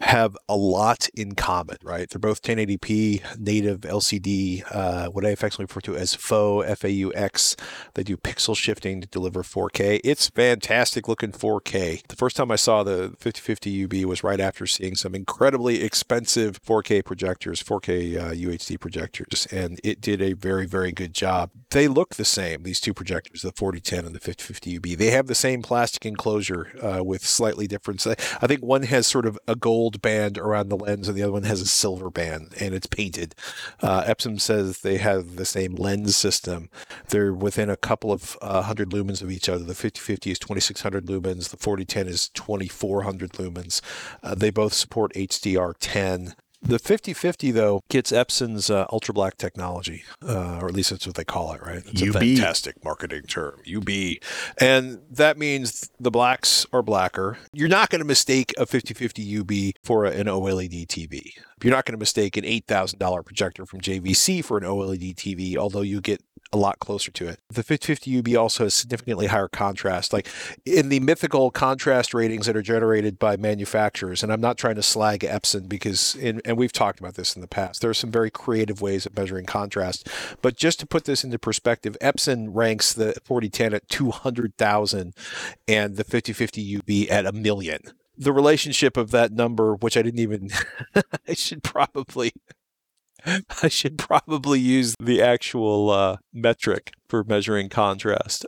[0.00, 2.08] have a lot in common, right?
[2.08, 7.56] They're both 1080p native LCD, uh, what I affectionately refer to as faux FAUX.
[7.94, 10.00] They do pixel shifting to deliver 4K.
[10.04, 12.06] It's fantastic looking 4K.
[12.08, 16.62] The first time I saw the 5050 UB was right after seeing some incredibly expensive
[16.62, 21.50] 4K projectors, 4K uh, UHD projectors, and it did a very, very good job.
[21.70, 24.98] They look the same, these two projectors, the 4010 and the 5050 UB.
[24.98, 28.06] They have the same plastic enclosure uh, with slightly different.
[28.06, 31.22] I think one has sort of a gold gold band around the lens, and the
[31.22, 33.36] other one has a silver band, and it's painted.
[33.80, 36.68] Uh, Epson says they have the same lens system.
[37.10, 39.62] They're within a couple of uh, hundred lumens of each other.
[39.62, 41.50] The 5050 is 2600 lumens.
[41.50, 43.80] The 4010 is 2400 lumens.
[44.24, 46.34] Uh, they both support HDR10.
[46.68, 51.14] The 5050 though gets Epson's uh, ultra black technology, uh, or at least that's what
[51.14, 51.82] they call it, right?
[51.86, 52.16] It's UB.
[52.16, 53.88] a fantastic marketing term, UB,
[54.58, 57.38] and that means the blacks are blacker.
[57.52, 61.30] You're not going to mistake a 5050 UB for an OLED TV.
[61.62, 65.82] You're not going to mistake an $8,000 projector from JVC for an OLED TV, although
[65.82, 66.20] you get
[66.56, 67.40] a lot closer to it.
[67.48, 70.12] The 5050 UB also has significantly higher contrast.
[70.12, 70.26] Like
[70.64, 74.82] in the mythical contrast ratings that are generated by manufacturers, and I'm not trying to
[74.82, 78.10] slag Epson because, in, and we've talked about this in the past, there are some
[78.10, 80.08] very creative ways of measuring contrast.
[80.40, 85.14] But just to put this into perspective, Epson ranks the 4010 at 200,000
[85.68, 87.80] and the 5050 UB at a million.
[88.18, 90.48] The relationship of that number, which I didn't even,
[91.28, 92.32] I should probably
[93.62, 98.46] I should probably use the actual uh, metric for measuring contrast.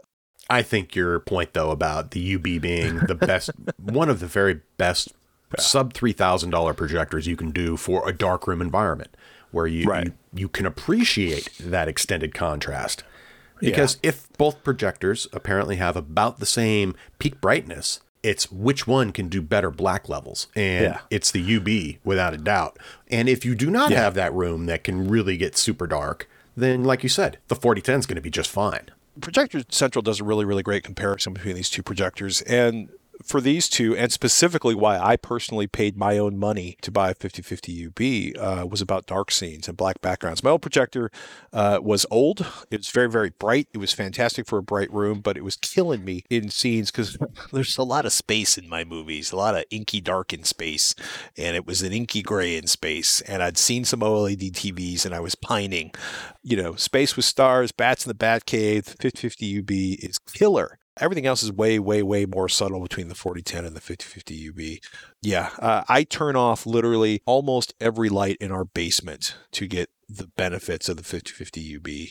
[0.50, 4.60] I think your point though about the UB being the best, one of the very
[4.76, 5.12] best
[5.58, 9.14] sub three thousand dollar projectors you can do for a darkroom environment,
[9.50, 10.06] where you, Right.
[10.06, 13.02] you you can appreciate that extended contrast.
[13.60, 19.28] Because if both projectors apparently have about the same peak brightness, it's which one can
[19.28, 21.00] do better black levels, and Yeah.
[21.10, 22.78] it's the UB without a doubt.
[23.10, 26.84] And if you do not have that room that can really get super dark, then
[26.84, 28.90] like you said, the 4010 is going to be just fine.
[29.20, 32.42] Projector Central does a really, really great comparison between these two projectors.
[32.42, 32.88] And
[33.22, 37.14] for these two, and specifically why I personally paid my own money to buy a
[37.14, 40.42] 5050 UB, uh, was about dark scenes and black backgrounds.
[40.42, 41.10] My old projector
[41.52, 42.46] uh, was old.
[42.70, 43.68] It was very, very bright.
[43.74, 47.18] It was fantastic for a bright room, but it was killing me in scenes because
[47.52, 50.94] there's a lot of space in my movies, a lot of inky dark in space.
[51.36, 53.20] And it was an inky gray in space.
[53.22, 55.90] And I'd seen some OLED TVs and I was pining.
[56.42, 60.78] You know, space with stars, bats in the Bat Batcave, 5050 UB is killer.
[61.00, 64.78] Everything else is way, way, way more subtle between the 4010 and the 5050 UB.
[65.22, 70.26] Yeah, uh, I turn off literally almost every light in our basement to get the
[70.26, 72.08] benefits of the 5050 UB.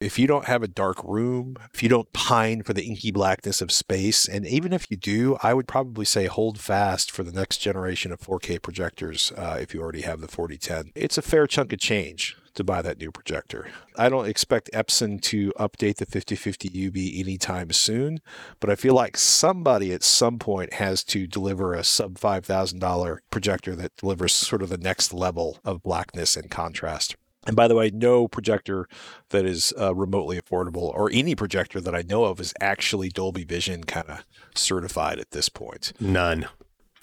[0.00, 3.60] If you don't have a dark room, if you don't pine for the inky blackness
[3.60, 7.32] of space, and even if you do, I would probably say hold fast for the
[7.32, 10.92] next generation of 4K projectors uh, if you already have the 4010.
[10.94, 13.68] It's a fair chunk of change to buy that new projector.
[13.96, 18.20] I don't expect Epson to update the 5050 UB anytime soon,
[18.58, 23.74] but I feel like somebody at some point has to deliver a sub $5,000 projector
[23.76, 27.16] that delivers sort of the next level of blackness and contrast.
[27.46, 28.86] And by the way, no projector
[29.30, 33.44] that is uh, remotely affordable or any projector that I know of is actually Dolby
[33.44, 35.92] Vision kind of certified at this point.
[35.98, 36.46] None.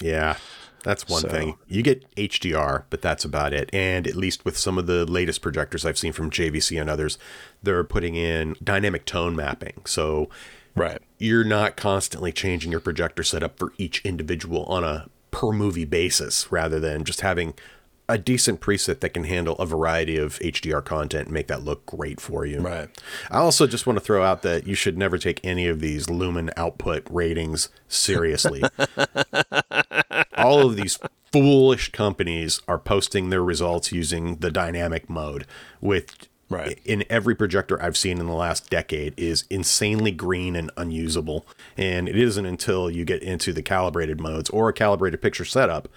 [0.00, 0.36] Yeah.
[0.88, 1.56] That's one So- thing.
[1.66, 3.68] You get HDR, but that's about it.
[3.74, 7.18] And at least with some of the latest projectors I've seen from JVC and others,
[7.62, 9.82] they're putting in dynamic tone mapping.
[9.84, 10.30] So
[10.74, 11.02] Right.
[11.18, 16.50] you're not constantly changing your projector setup for each individual on a per movie basis
[16.50, 17.52] rather than just having
[18.08, 21.84] a decent preset that can handle a variety of HDR content and make that look
[21.84, 22.60] great for you.
[22.60, 22.88] Right.
[23.30, 26.08] I also just want to throw out that you should never take any of these
[26.08, 28.62] lumen output ratings seriously.
[30.38, 30.98] All of these
[31.32, 35.46] foolish companies are posting their results using the dynamic mode,
[35.80, 36.78] with Right.
[36.86, 41.46] in every projector I've seen in the last decade is insanely green and unusable.
[41.76, 45.88] And it isn't until you get into the calibrated modes or a calibrated picture setup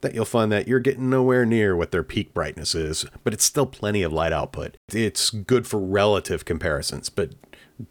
[0.00, 3.44] that you'll find that you're getting nowhere near what their peak brightness is, but it's
[3.44, 4.76] still plenty of light output.
[4.92, 7.34] It's good for relative comparisons, but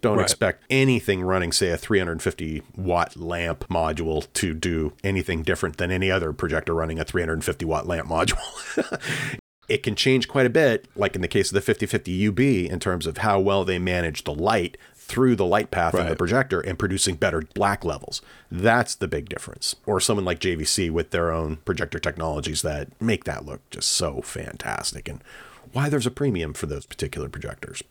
[0.01, 0.23] don't Right.
[0.23, 6.11] expect anything running, say, a 350 watt lamp module to do anything different than any
[6.11, 9.39] other projector running a 350 watt lamp module.
[9.69, 12.39] it can change quite a bit, like in the case of the 5050 UB,
[12.71, 16.15] in terms of how well they manage the light through the light path in the
[16.15, 18.21] projector and producing better black levels.
[18.51, 19.75] That's the big difference.
[19.87, 24.21] Or someone like JVC with their own projector technologies that make that look just so
[24.21, 25.23] fantastic and
[25.71, 27.83] why there's a premium for those particular projectors.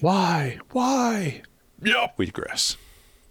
[0.00, 0.58] Why?
[0.72, 1.42] Why?
[1.82, 2.14] Yep.
[2.16, 2.76] We digress.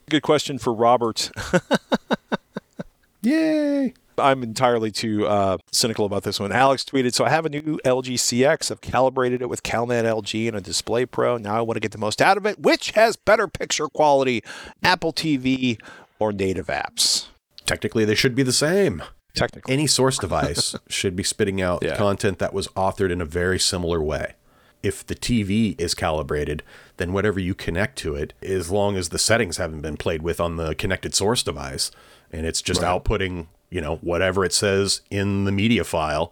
[0.10, 1.32] Good question for Robert.
[3.22, 3.94] Yay!
[4.20, 6.52] I'm entirely too uh, cynical about this one.
[6.52, 8.72] Alex tweeted, so I have a new LG CX.
[8.72, 11.38] I've calibrated it with Calman LG and a Display Pro.
[11.38, 12.60] Now I want to get the most out of it.
[12.60, 14.44] Which has better picture quality,
[14.82, 15.80] Apple TV
[16.20, 17.28] or native apps?
[17.66, 19.04] Technically, they should be the same.
[19.36, 19.72] Technically.
[19.72, 21.96] Any source device should be spitting out Yeah.
[21.96, 24.34] content that was authored in a very similar way.
[24.88, 26.64] If the TV is calibrated,
[26.98, 30.40] then whatever you connect to it, as long as the settings haven't been played with
[30.40, 31.92] on the connected source device,
[32.32, 33.04] and it's just Right.
[33.04, 36.32] outputting you know, whatever it says in the media file,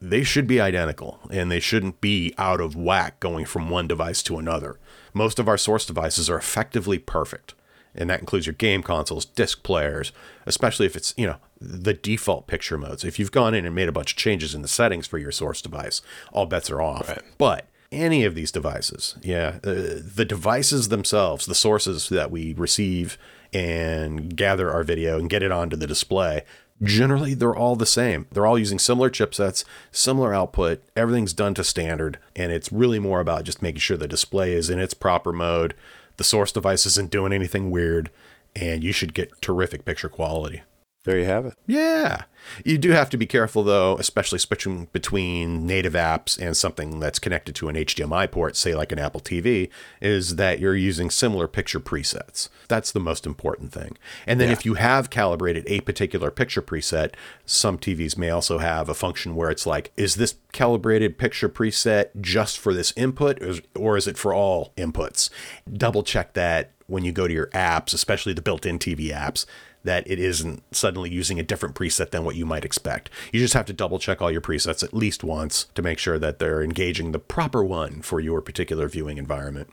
[0.00, 4.22] they should be identical and they shouldn't be out of whack going from one device
[4.24, 4.78] to another.
[5.14, 7.54] Most of our source devices are effectively perfect.
[7.94, 10.12] And that includes your game consoles, disc players,
[10.46, 13.02] especially if it's, you know, the default picture modes.
[13.02, 15.32] If you've gone in and made a bunch of changes in the settings for your
[15.32, 16.00] source device,
[16.32, 17.08] all bets are off.
[17.38, 23.18] But any of these devices, yeah, uh, the devices themselves, the sources that we receive
[23.52, 26.44] and gather our video and get it onto the display,
[26.82, 28.26] generally they're all the same.
[28.30, 33.20] They're all using similar chipsets, similar output, everything's done to standard, and it's really more
[33.20, 35.74] about just making sure the display is in its proper mode,
[36.18, 38.10] the source device isn't doing anything weird,
[38.54, 40.62] and you should get terrific picture quality.
[41.04, 41.54] There you have it.
[41.66, 42.24] Yeah.
[42.64, 47.18] You do have to be careful, though, especially switching between native apps and something that's
[47.18, 49.70] connected to an HDMI port, say like an Apple TV,
[50.02, 52.48] is that you're using similar picture presets.
[52.68, 53.96] That's the most important thing.
[54.26, 54.54] And then Yeah.
[54.54, 57.14] if you have calibrated a particular picture preset,
[57.46, 62.08] some TVs may also have a function where it's like, is this calibrated picture preset
[62.20, 63.40] just for this input,
[63.74, 65.30] or is, it for all inputs?
[65.72, 69.44] Double check that when you go to your apps, especially the built in TV apps
[69.84, 73.10] that it isn't suddenly using a different preset than what you might expect.
[73.32, 76.18] You just have to double check all your presets at least once to make sure
[76.18, 79.70] that they're engaging the proper one for your particular viewing environment.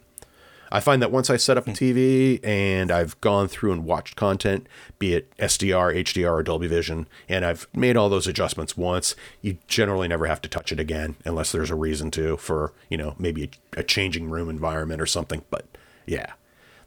[0.71, 4.15] I find that once I set up a TV and I've gone through and watched
[4.15, 4.67] content,
[4.99, 9.57] be it SDR, HDR, or Dolby Vision, and I've made all those adjustments once, you
[9.67, 13.15] generally never have to touch it again unless there's a reason to for, you know,
[13.19, 15.43] maybe a, a changing room environment or something.
[15.49, 15.65] But
[16.05, 16.33] yeah,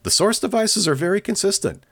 [0.03, 1.85] the source devices are very consistent.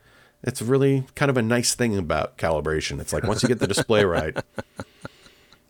[0.46, 3.00] It's really kind of a nice thing about calibration.
[3.00, 4.36] It's like once you get the display right.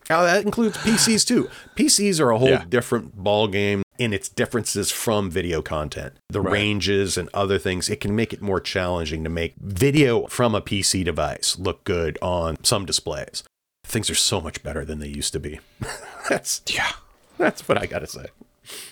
[0.09, 1.49] Now that includes PCs too.
[1.75, 2.65] PCs are a whole Yeah.
[2.69, 6.15] different ball game in its differences from video content.
[6.29, 10.55] The ranges and other things, it can make it more challenging to make video from
[10.55, 13.43] a PC device look good on some displays.
[13.85, 15.59] Things are so much better than they used to be.
[16.29, 16.93] that's Yeah.
[17.39, 18.27] that's what I got to say.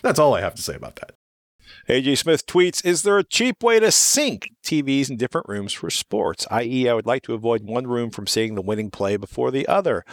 [0.03, 1.12] That's all I have to say about that.
[1.88, 5.90] AJ Smith tweets Is there a cheap way to sync TVs in different rooms for
[5.90, 6.47] sports?
[6.51, 9.66] I.e., I would like to avoid one room from seeing the winning play before the
[9.66, 10.05] other.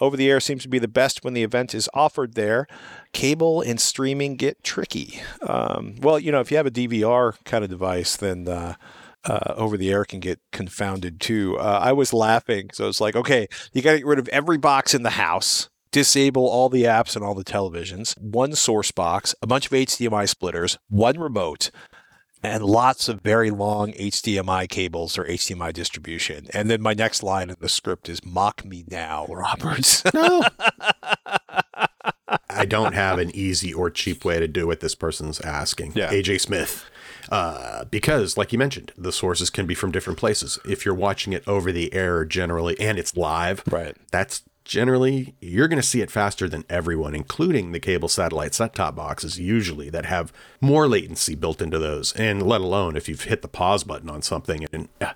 [0.00, 2.66] Over the air seems to be the best when the event is offered there.
[3.12, 5.20] Cable and streaming get tricky.
[5.42, 8.48] Um, well, you know, if you have a DVR kind of device, then.
[8.48, 8.74] Uh,
[9.22, 11.58] uh, over the air can get confounded too.
[11.58, 14.56] Uh, I was laughing, so it's like, okay, you got to get rid of every
[14.56, 19.34] box in the house, disable all the apps and all the televisions, one source box,
[19.42, 21.70] a bunch of HDMI splitters, one remote,
[22.42, 26.46] and lots of very long HDMI cables or HDMI distribution.
[26.54, 30.44] And then my next line in the script is "Mock me now, Roberts." No.
[32.48, 35.92] I don't have an easy or cheap way to do what this person's asking.
[35.94, 36.10] Yeah.
[36.10, 36.84] AJ Smith.
[37.30, 40.58] Uh, because, like you mentioned, the sources can be from different places.
[40.64, 43.96] If you're watching it over the air generally and it's live, Right.
[44.10, 48.72] that's generally, you're going to see it faster than everyone, including the cable satellite set
[48.72, 52.12] top boxes, usually that have more latency built into those.
[52.14, 55.12] And let alone if you've hit the pause button on something and uh,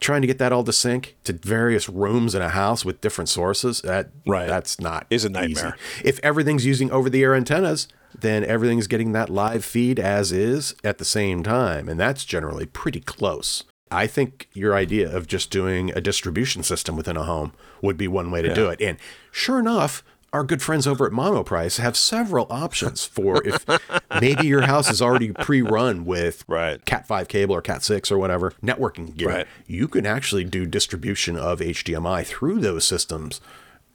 [0.00, 3.28] trying to get that all to sync to various rooms in a house with different
[3.28, 4.48] sources, that Right.
[4.48, 5.76] that's not Is a nightmare.
[5.98, 6.08] easy.
[6.08, 7.88] If everything's using over the air antennas,
[8.18, 11.90] then everything's getting that live feed as is at the same time.
[11.90, 13.64] And that's generally pretty close.
[13.94, 18.08] I think your idea of just doing a distribution system within a home would be
[18.08, 18.80] one way to do it.
[18.80, 18.98] And
[19.30, 20.02] sure enough,
[20.32, 23.64] our good friends over at Monoprice have several options for if
[24.20, 26.84] maybe your house is already pre-run with Right.
[26.84, 29.28] Cat 5 cable or Cat 6 or whatever networking gear.
[29.28, 29.46] Right.
[29.68, 33.40] You can actually do distribution of HDMI through those systems.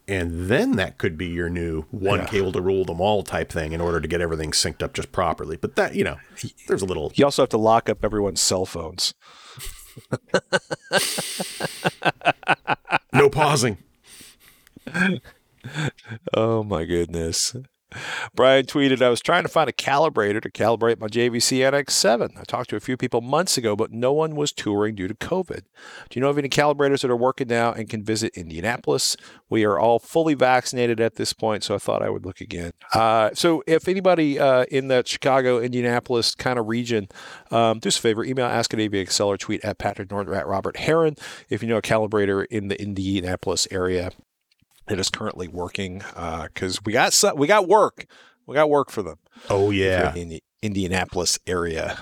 [0.08, 2.26] And then that could be your new one Yeah.
[2.28, 5.12] cable to rule them all type thing in order to get everything synced up just
[5.12, 5.56] properly.
[5.58, 6.18] But that, you know,
[6.68, 9.14] there's a little You also have to lock up everyone's cell phones.
[13.14, 13.78] No pausing.
[16.34, 17.54] Oh my goodness.
[18.36, 22.40] Brian tweeted, I was trying to find a calibrator to calibrate my JVC NX7.
[22.40, 25.16] I talked to a few people months ago, but no one was touring due to
[25.16, 25.62] COVID.
[26.10, 29.18] Do you know of any calibrators that are working now and can visit Indianapolis?
[29.50, 32.72] We are all fully vaccinated at this point, so I thought I would look again.
[32.94, 37.08] Uh, so if anybody uh, in that Chicago, Indianapolis kind of region,
[37.52, 40.36] um, do us a favor, email Ask at AVXL or tweet at Patrick Norton or
[40.36, 41.16] at Robert Heron
[41.50, 44.12] if you know a calibrator in the Indianapolis area
[44.90, 48.06] that is currently working uh, because we got some, we got work
[48.46, 49.18] we got work for them
[49.50, 50.14] Oh, yeah.
[50.16, 52.00] in the Indianapolis area.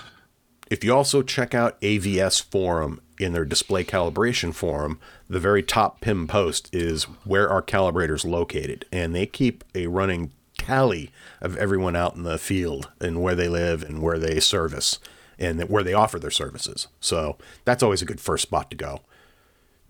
[0.71, 5.99] If you also check out AVS Forum in their display calibration forum, the very top
[6.01, 11.11] pin post is where our calibrators located, and they keep a running tally
[11.41, 14.99] of everyone out in the field and where they live and where they service
[15.37, 16.87] and where they offer their services.
[16.99, 19.01] So that's always a good first spot to go.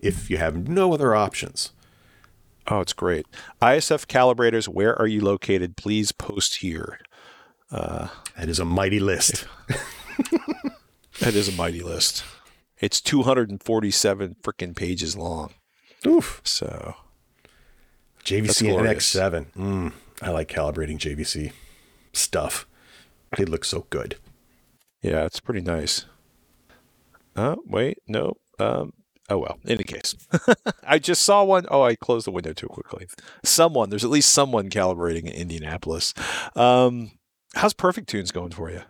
[0.00, 1.72] if you have no other options.
[2.70, 3.26] Oh, it's great.
[3.62, 5.76] ISF calibrators, where are you located?
[5.76, 6.98] Please post here.
[8.36, 9.46] That is a mighty list.
[11.20, 12.22] That is a mighty list.
[12.78, 15.52] It's 247 freaking pages long.
[16.06, 16.40] Oof.
[16.44, 16.94] So,
[18.24, 19.16] JVC and glorious.
[19.16, 19.46] NX7.
[19.54, 19.92] Mm,
[20.22, 21.50] I like calibrating JVC
[22.12, 22.68] stuff.
[23.36, 24.16] They look so good.
[25.02, 26.04] yeah, it's pretty nice.
[27.34, 28.36] Oh, wait, no.
[28.60, 28.92] Um,
[29.28, 30.14] oh, well, in any case.
[30.82, 31.66] I just saw one.
[31.70, 33.06] Oh, I closed the window too quickly.
[33.44, 36.14] Someone, there's at least someone calibrating in Indianapolis.
[36.56, 37.12] Um,
[37.54, 38.82] how's Perfect Tunes going for you?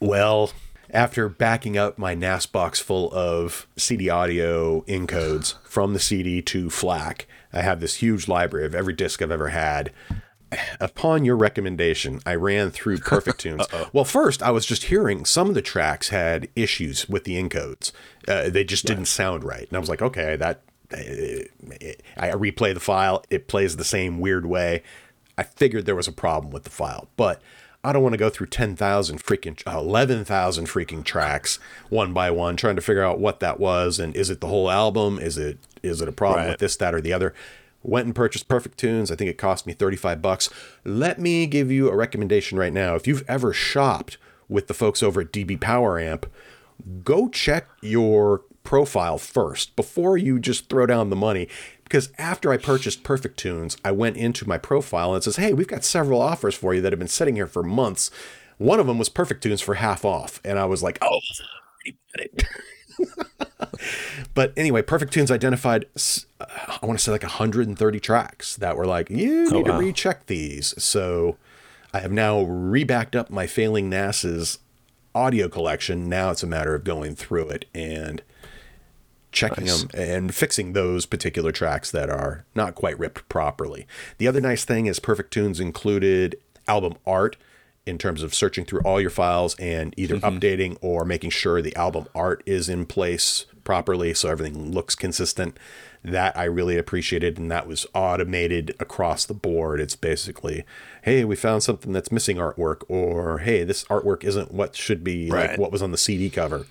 [0.00, 0.52] Well,
[0.90, 6.68] after backing up my NAS box full of CD audio encodes from the CD to
[6.68, 9.92] FLAC, I have this huge library of every disc I've ever had.
[10.80, 13.66] Upon your recommendation, I ran through Perfect Tunes.
[13.92, 17.92] well, first, I was just hearing some of the tracks had issues with the encodes.
[18.28, 19.66] Uh, they just didn't sound right.
[19.68, 20.62] And I was like, okay, that.
[20.92, 24.82] I replay the file, it plays the same weird way.
[25.38, 27.40] I figured there was a problem with the file, but
[27.82, 32.56] I don't want to go through 10,000 freaking, uh, 11,000 freaking tracks one by one,
[32.56, 33.98] trying to figure out what that was.
[33.98, 35.18] And is it the whole album?
[35.18, 36.50] Is it, is it a problem Right.
[36.50, 37.34] with this, that, or the other?
[37.82, 39.10] Went and purchased Perfect Tunes.
[39.10, 40.48] I think it cost me 35 bucks.
[40.84, 42.94] Let me give you a recommendation right now.
[42.94, 44.18] If you've ever shopped
[44.48, 46.24] with the folks over at dBpoweramp,
[47.04, 51.48] go check your profile first before you just throw down the money.
[51.84, 55.52] Because after I purchased Perfect Tunes, I went into my profile and it says, Hey,
[55.52, 58.10] we've got several offers for you that have been sitting here for months.
[58.58, 60.40] One of them was Perfect Tunes for half off.
[60.44, 61.20] And I was like, Oh,
[61.86, 62.44] I it."
[64.34, 65.86] but anyway, Perfect Tunes identified,
[66.40, 66.46] uh,
[66.82, 69.78] I want to say like 130 tracks that were like, you need wow.
[69.78, 70.74] to recheck these.
[70.82, 71.36] So
[71.92, 74.58] I have now rebacked up my failing NAS's
[75.14, 76.08] audio collection.
[76.08, 78.22] Now it's a matter of going through it and
[79.30, 79.84] checking Nice.
[79.84, 83.86] them and fixing those particular tracks that are not quite ripped properly.
[84.18, 86.36] The other nice thing is Perfect Tunes included
[86.68, 87.36] album art
[87.86, 90.26] in terms of searching through all your files and either mm-hmm.
[90.38, 95.58] updating or making sure the album art is in place properly so everything looks consistent.
[96.04, 99.78] That I really appreciated, and that was automated across the board.
[99.78, 100.64] It's basically,
[101.02, 105.30] hey, we found something that's missing artwork, or hey, this artwork isn't what should be
[105.30, 106.66] like what was on the CD cover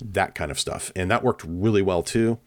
[0.00, 0.92] that kind of stuff.
[0.96, 2.38] And that worked really well too.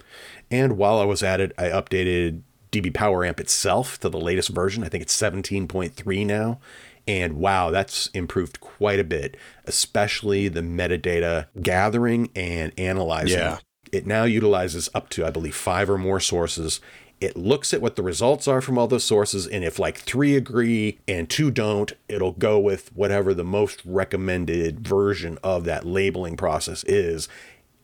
[0.52, 2.42] And while I was at it, I updated
[2.72, 4.84] dBpoweramp itself to the latest version.
[4.84, 6.60] I think it's 17.3 now.
[7.08, 13.40] And wow, that's improved quite a bit, especially the metadata gathering and analyzing.
[13.40, 13.60] Yeah.
[13.92, 16.82] It now utilizes up to, I believe, five or more sources.
[17.22, 20.36] It looks at what the results are from all those sources, and if like three
[20.36, 26.36] agree and two don't, it'll go with whatever the most recommended version of that labeling
[26.38, 27.30] process is.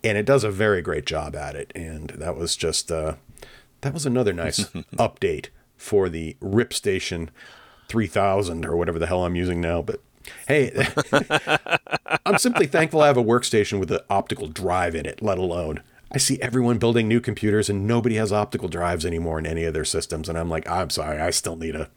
[0.03, 1.71] And it does a very great job at it.
[1.73, 3.15] And that was just uh,
[3.81, 4.59] that was another nice
[4.97, 5.47] update
[5.77, 7.29] for the RipStation
[7.87, 9.81] 3000 or whatever the hell I'm using now.
[9.81, 10.01] But
[10.47, 10.87] hey,
[12.25, 15.81] I'm simply thankful I have a workstation with an optical drive in it, let alone.
[16.11, 19.73] I see everyone building new computers and nobody has optical drives anymore in any of
[19.73, 20.29] their systems.
[20.29, 21.89] And I'm like, I'm sorry, I still need a,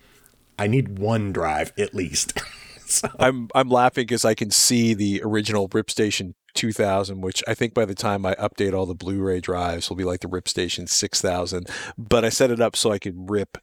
[0.58, 2.38] I need one drive at least.
[2.86, 7.74] so, I'm I'm laughing because I can see the original RipStation 2000, which I think
[7.74, 11.68] by the time I update all the Blu-ray drives will be like the RipStation 6000.
[11.98, 13.58] But I set it up so I could rip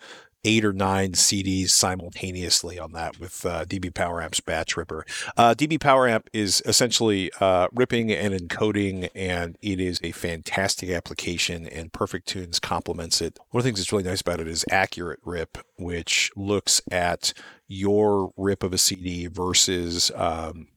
[0.45, 5.05] eight or nine CDs simultaneously on that with uh, dBpoweramp's batch ripper.
[5.37, 11.67] Uh, dBpoweramp is essentially uh, ripping and encoding, and it is a fantastic application.
[11.67, 13.39] And Perfect Tunes complements it.
[13.51, 17.33] One of the things that's really nice about it is AccurateRip, which looks at
[17.67, 20.67] your rip of a CD versus um,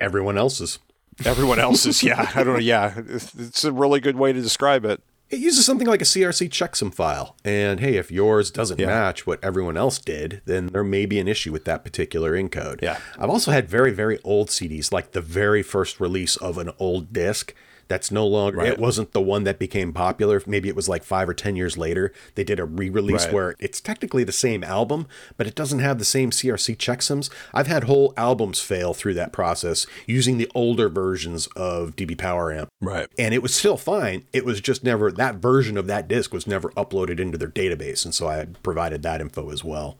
[0.00, 0.78] everyone else's.
[1.24, 2.02] everyone else's.
[2.02, 2.58] yeah, I don't know.
[2.58, 5.00] Yeah, it's it's a really good way to describe it.
[5.32, 7.36] It uses something like a CRC checksum file.
[7.42, 8.86] And hey, if yours doesn't Yeah.
[8.88, 12.82] match what everyone else did, then there may be an issue with that particular encode.
[12.82, 12.98] Yeah.
[13.18, 17.14] I've also had very, very old CDs, like the very first release of an old
[17.14, 17.54] disc
[17.92, 18.68] that's no longer, Right.
[18.72, 20.40] it wasn't the one that became popular.
[20.46, 22.10] Maybe it was like five or 10 years later.
[22.36, 23.34] They did a re release Right.
[23.34, 27.28] where it's technically the same album, but it doesn't have the same CRC checksums.
[27.52, 33.08] I've had whole albums fail through that process using the older versions of dBpoweramp Right.
[33.18, 34.22] and it was still fine.
[34.32, 38.06] It was just never that version of that disc was never uploaded into their database,
[38.06, 39.98] and so I provided that info as well.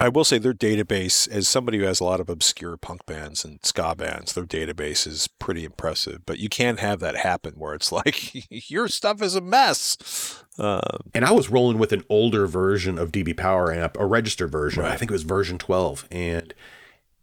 [0.00, 3.44] I will say their database, as somebody who has a lot of obscure punk bands
[3.44, 6.24] and ska bands, their database is pretty impressive.
[6.24, 10.42] But you can't have that happen where it's like your stuff is a mess.
[10.58, 10.80] Uh,
[11.14, 14.84] And I was rolling with an older version of dBpoweramp, a registered version.
[14.84, 16.54] I think it was version 12, and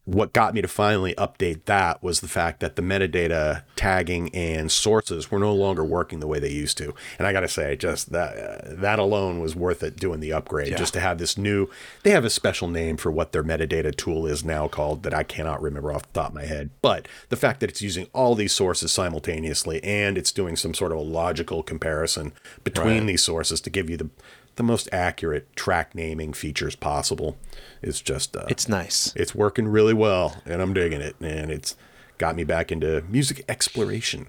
[0.08, 4.72] what got me to finally update that was the fact that the metadata tagging and
[4.72, 6.96] sources were no longer working the way they used to.
[7.20, 10.32] And I got to say, just that uh, that alone was worth it doing the
[10.32, 10.70] upgrade.
[10.70, 10.78] Yeah.
[10.78, 11.68] Just to have this new,
[12.04, 15.24] they have a special name for what their metadata tool is now called that I
[15.24, 16.70] cannot remember off the top of my head.
[16.82, 20.94] But the fact that it's using all these sources simultaneously and it's doing some sort
[20.94, 22.32] of a logical comparison
[22.64, 23.08] between Right.
[23.08, 24.10] these sources to give you the
[24.58, 27.38] the most accurate track naming features possible
[27.82, 29.14] is just uh, It's nice.
[29.16, 31.76] it's working really well and i'm digging it and it's
[32.18, 34.28] got me back into music exploration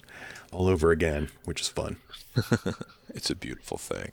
[0.53, 1.97] all over again which is fun
[3.15, 4.13] It's a beautiful thing.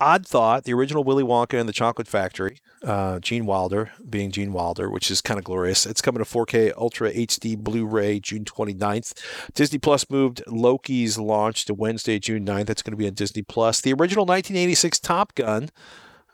[0.00, 4.52] Odd Thought, the original Willy Wonka and the Chocolate Factory, uh, Gene Wilder being Gene
[4.52, 5.84] Wilder, which is kind of glorious.
[5.84, 9.12] It's coming to 4K Ultra HD Blu ray June 29th.
[9.54, 12.66] Disney Plus moved Loki's launch to Wednesday, June 9th.
[12.66, 13.80] That's going to be on Disney Plus.
[13.80, 15.68] The original 1986 Top Gun.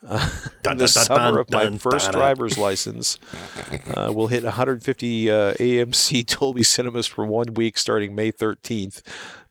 [0.07, 0.19] Uh,
[0.63, 3.19] Dun, the dun, summer dun, of my first driver's license
[3.95, 9.03] uh, will hit 150 uh, AMC Dolby Cinemas for one week starting May 13th.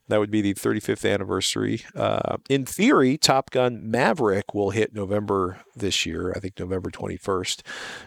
[0.08, 1.84] That would be the 35th anniversary.
[1.95, 7.62] Uh, in theory, Top Gun Maverick will hit November this year, I think November 21st,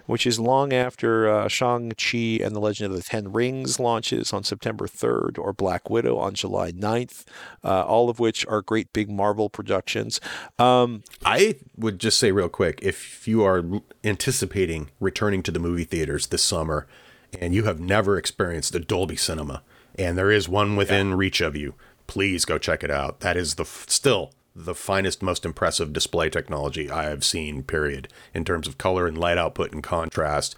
[0.06, 4.44] which is long after uh, Shang-Chi and the Legend of the Ten Rings launches on
[4.44, 7.24] September 3rd or Black Widow on July 9th,
[7.64, 10.20] uh, all of which are great big Marvel productions.
[10.58, 13.64] Um, i would just say real quick if you are
[14.04, 16.86] anticipating returning to the movie theaters this summer
[17.40, 19.62] and you have never experienced a dolby cinema
[19.98, 21.74] and there is one within reach of you
[22.08, 26.90] please go check it out that is the still the finest most impressive display technology
[26.90, 30.56] i have seen period in terms of color and light output and contrast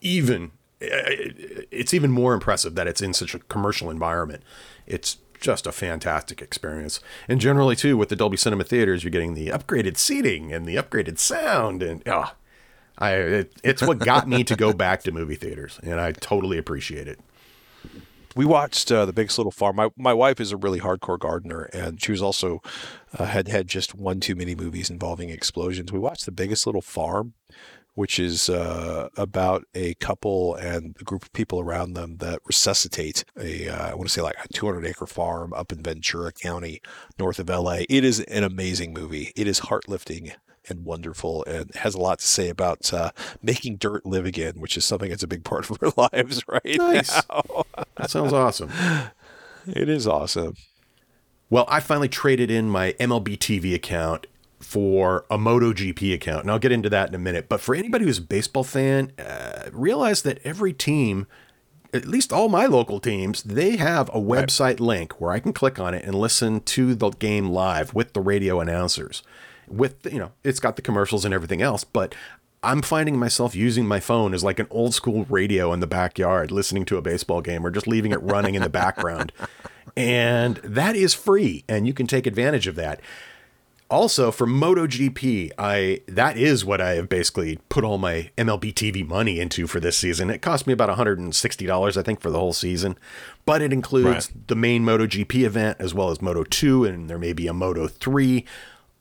[0.00, 4.42] even eh, eh, eh, it's even more impressive that it's in such a commercial environment.
[4.86, 7.00] It's just a fantastic experience.
[7.28, 10.76] And generally too, with the Dolby Cinema theaters, you're getting the upgraded seating and the
[10.76, 12.32] upgraded sound, and oh,
[12.98, 16.58] I it, it's what got me to go back to movie theaters, and I totally
[16.58, 17.20] appreciate it.
[18.36, 19.76] We watched uh, the Biggest Little Farm.
[19.76, 22.60] My my wife is a really hardcore gardener, and she was also
[23.18, 25.90] uh, had had just one too many movies involving explosions.
[25.90, 27.32] We watched the Biggest Little Farm,
[27.94, 33.24] which is uh, about a couple and a group of people around them that resuscitate
[33.38, 36.82] a uh, I want to say like a 200 acre farm up in Ventura County,
[37.18, 37.84] north of LA.
[37.88, 39.32] It is an amazing movie.
[39.34, 40.32] It is heart lifting.
[40.68, 43.12] And wonderful, and has a lot to say about uh,
[43.42, 46.76] making dirt live again, which is something that's a big part of our lives right
[46.78, 47.22] Nice.
[47.30, 47.64] now.
[47.96, 48.70] That sounds awesome.
[49.66, 50.54] It is awesome.
[51.48, 54.26] Well, I finally traded in my MLB TV account
[54.60, 57.48] for a MotoGP account, and I'll get into that in a minute.
[57.48, 61.26] But for anybody who's a baseball fan, uh, realize that every team,
[61.94, 65.78] at least all my local teams, they have a website link where I can click
[65.78, 69.22] on it and listen to the game live with the radio announcers.
[69.68, 72.14] With you know, it's got the commercials and everything else, but
[72.62, 76.50] I'm finding myself using my phone as like an old school radio in the backyard,
[76.50, 79.32] listening to a baseball game or just leaving it running in the background.
[79.98, 83.00] And that is free, and you can take advantage of that.
[83.88, 89.06] Also, for MotoGP, I that is what I have basically put all my MLB TV
[89.06, 90.28] money into for this season.
[90.28, 92.98] It cost me about $160, I think, for the whole season.
[93.46, 97.32] But it includes the main MotoGP event as well as Moto 2, and there may
[97.32, 98.44] be a Moto 3.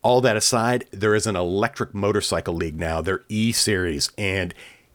[0.06, 4.54] All that aside, there is an electric motorcycle league now, their E series, and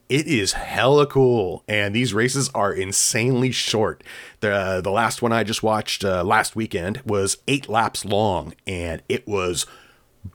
[0.08, 1.64] it is hella cool.
[1.66, 4.04] And these races are insanely short.
[4.38, 9.02] The the last one I just watched uh, last weekend was eight laps long, and
[9.08, 9.66] it was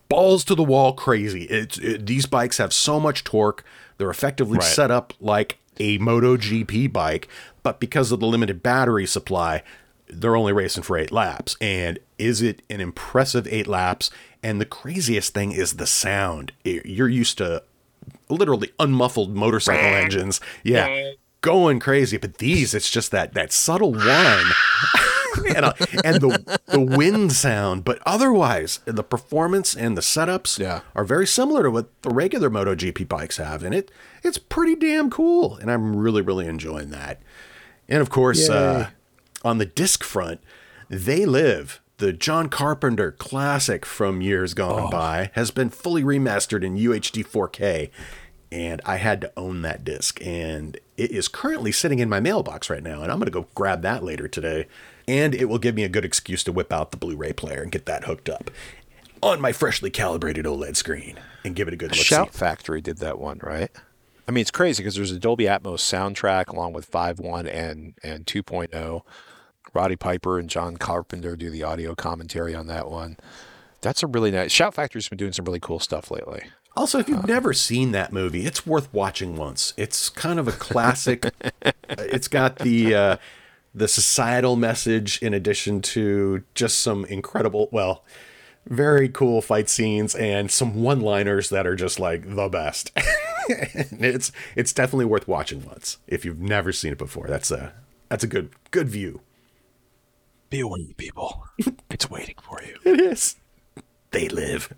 [0.10, 1.44] balls to the wall crazy.
[1.44, 3.64] It's it, these bikes have so much torque.
[3.98, 4.68] They're effectively Right.
[4.68, 7.30] set up like a MotoGP bike,
[7.64, 9.64] but because of the limited battery supply,
[10.08, 11.56] they're only racing for eight laps.
[11.60, 14.10] And is it an impressive eight laps?
[14.44, 16.52] And the craziest thing is the sound.
[16.64, 17.64] You're used to
[18.30, 20.40] literally unmuffled motorcycle engines.
[20.64, 21.12] Yeah.
[21.42, 24.46] Going crazy, but these it's just that that subtle whine
[25.56, 30.80] and, uh, and the the wind sound, but otherwise the performance and the setups Yeah.
[30.96, 33.92] are very similar to what the regular MotoGP bikes have, and it
[34.24, 37.22] it's pretty damn cool, and I'm really really enjoying that.
[37.88, 38.90] And of course, uh,
[39.46, 40.42] on the disc front,
[40.90, 41.80] they live.
[41.98, 44.90] The John Carpenter classic from years gone oh.
[44.90, 47.90] by has been fully remastered in UHD 4K,
[48.52, 50.20] and I had to own that disc.
[50.22, 53.48] And it is currently sitting in my mailbox right now, and I'm going to go
[53.56, 54.68] grab that later today.
[55.08, 57.62] And it will give me a good excuse to whip out the Blu ray player
[57.62, 58.52] and get that hooked up
[59.22, 62.06] on my freshly calibrated OLED screen and give it a good look.
[62.06, 63.72] Shout Factory did that one, right?
[64.28, 68.26] I mean, it's crazy because there's a Dolby Atmos soundtrack along with 5.1 and and
[68.26, 69.02] 2.0.
[69.76, 73.18] Roddy Piper and John Carpenter do the audio commentary on that one.
[73.82, 74.52] That's a really nice.
[74.52, 76.46] Shout Factory's been doing some really cool stuff lately.
[76.78, 79.74] Also, if you've never seen that movie, it's worth watching once.
[79.78, 81.32] It's kind of a classic.
[81.90, 83.18] it's got the uh,
[83.74, 88.04] the societal message in addition to just some incredible, well,
[88.66, 92.92] very cool fight scenes and some one-liners that are just like the best.
[93.48, 97.28] it's it's definitely worth watching once if you've never seen it before.
[97.28, 97.74] That's a
[98.10, 99.22] that's a good good view.
[100.50, 101.44] Be aware, people.
[101.90, 102.78] It's waiting for you.
[102.84, 103.36] It is.
[104.12, 104.74] They live.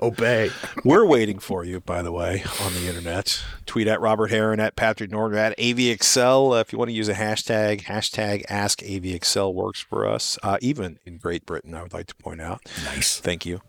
[0.00, 0.50] Obey.
[0.84, 3.42] We're waiting for you, by the way, on the internet.
[3.64, 6.56] Tweet at Robert Heron, at Patrick Norton, at AVXL.
[6.56, 10.58] Uh, if you want to use a hashtag, hashtag Ask AskAVXL works for us, uh,
[10.60, 12.60] even in Great Britain, I would like to point out.
[12.84, 13.18] Nice.
[13.18, 13.60] Thank you.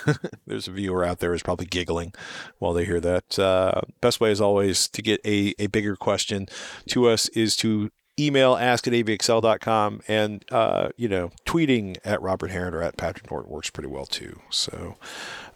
[0.46, 2.12] There's a viewer out there who's probably giggling
[2.58, 3.38] while they hear that.
[3.38, 6.46] Uh, best way, as always, to get a, a bigger question
[6.88, 12.50] to us is to email ask at avxl.com and uh, you know tweeting at robert
[12.50, 14.40] heron or at patrick norton works pretty well too.
[14.50, 14.96] So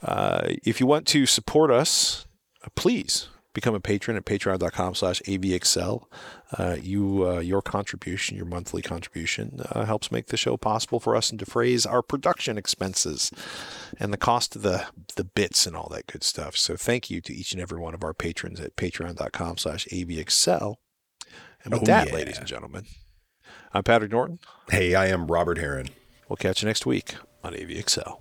[0.03, 2.27] uh, if you want to support us
[2.65, 6.05] uh, please become a patron at patreon.com slash avxl.
[6.59, 11.17] Uh, you uh, your contribution your monthly contribution uh, helps make the show possible for
[11.17, 13.33] us and defrays our production expenses
[13.99, 14.87] and the cost of the
[15.17, 16.55] the bits and all that good stuff.
[16.57, 20.77] So thank you to each and every one of our patrons at patreon.com slash avxl
[21.67, 22.15] and with Oh, that, yeah.
[22.15, 22.87] ladies and gentlemen,
[23.75, 24.39] I'm Patrick Norton.
[24.71, 25.89] Hey, I am Robert Heron.
[26.29, 27.15] We'll catch you next week
[27.45, 28.21] on AVXL.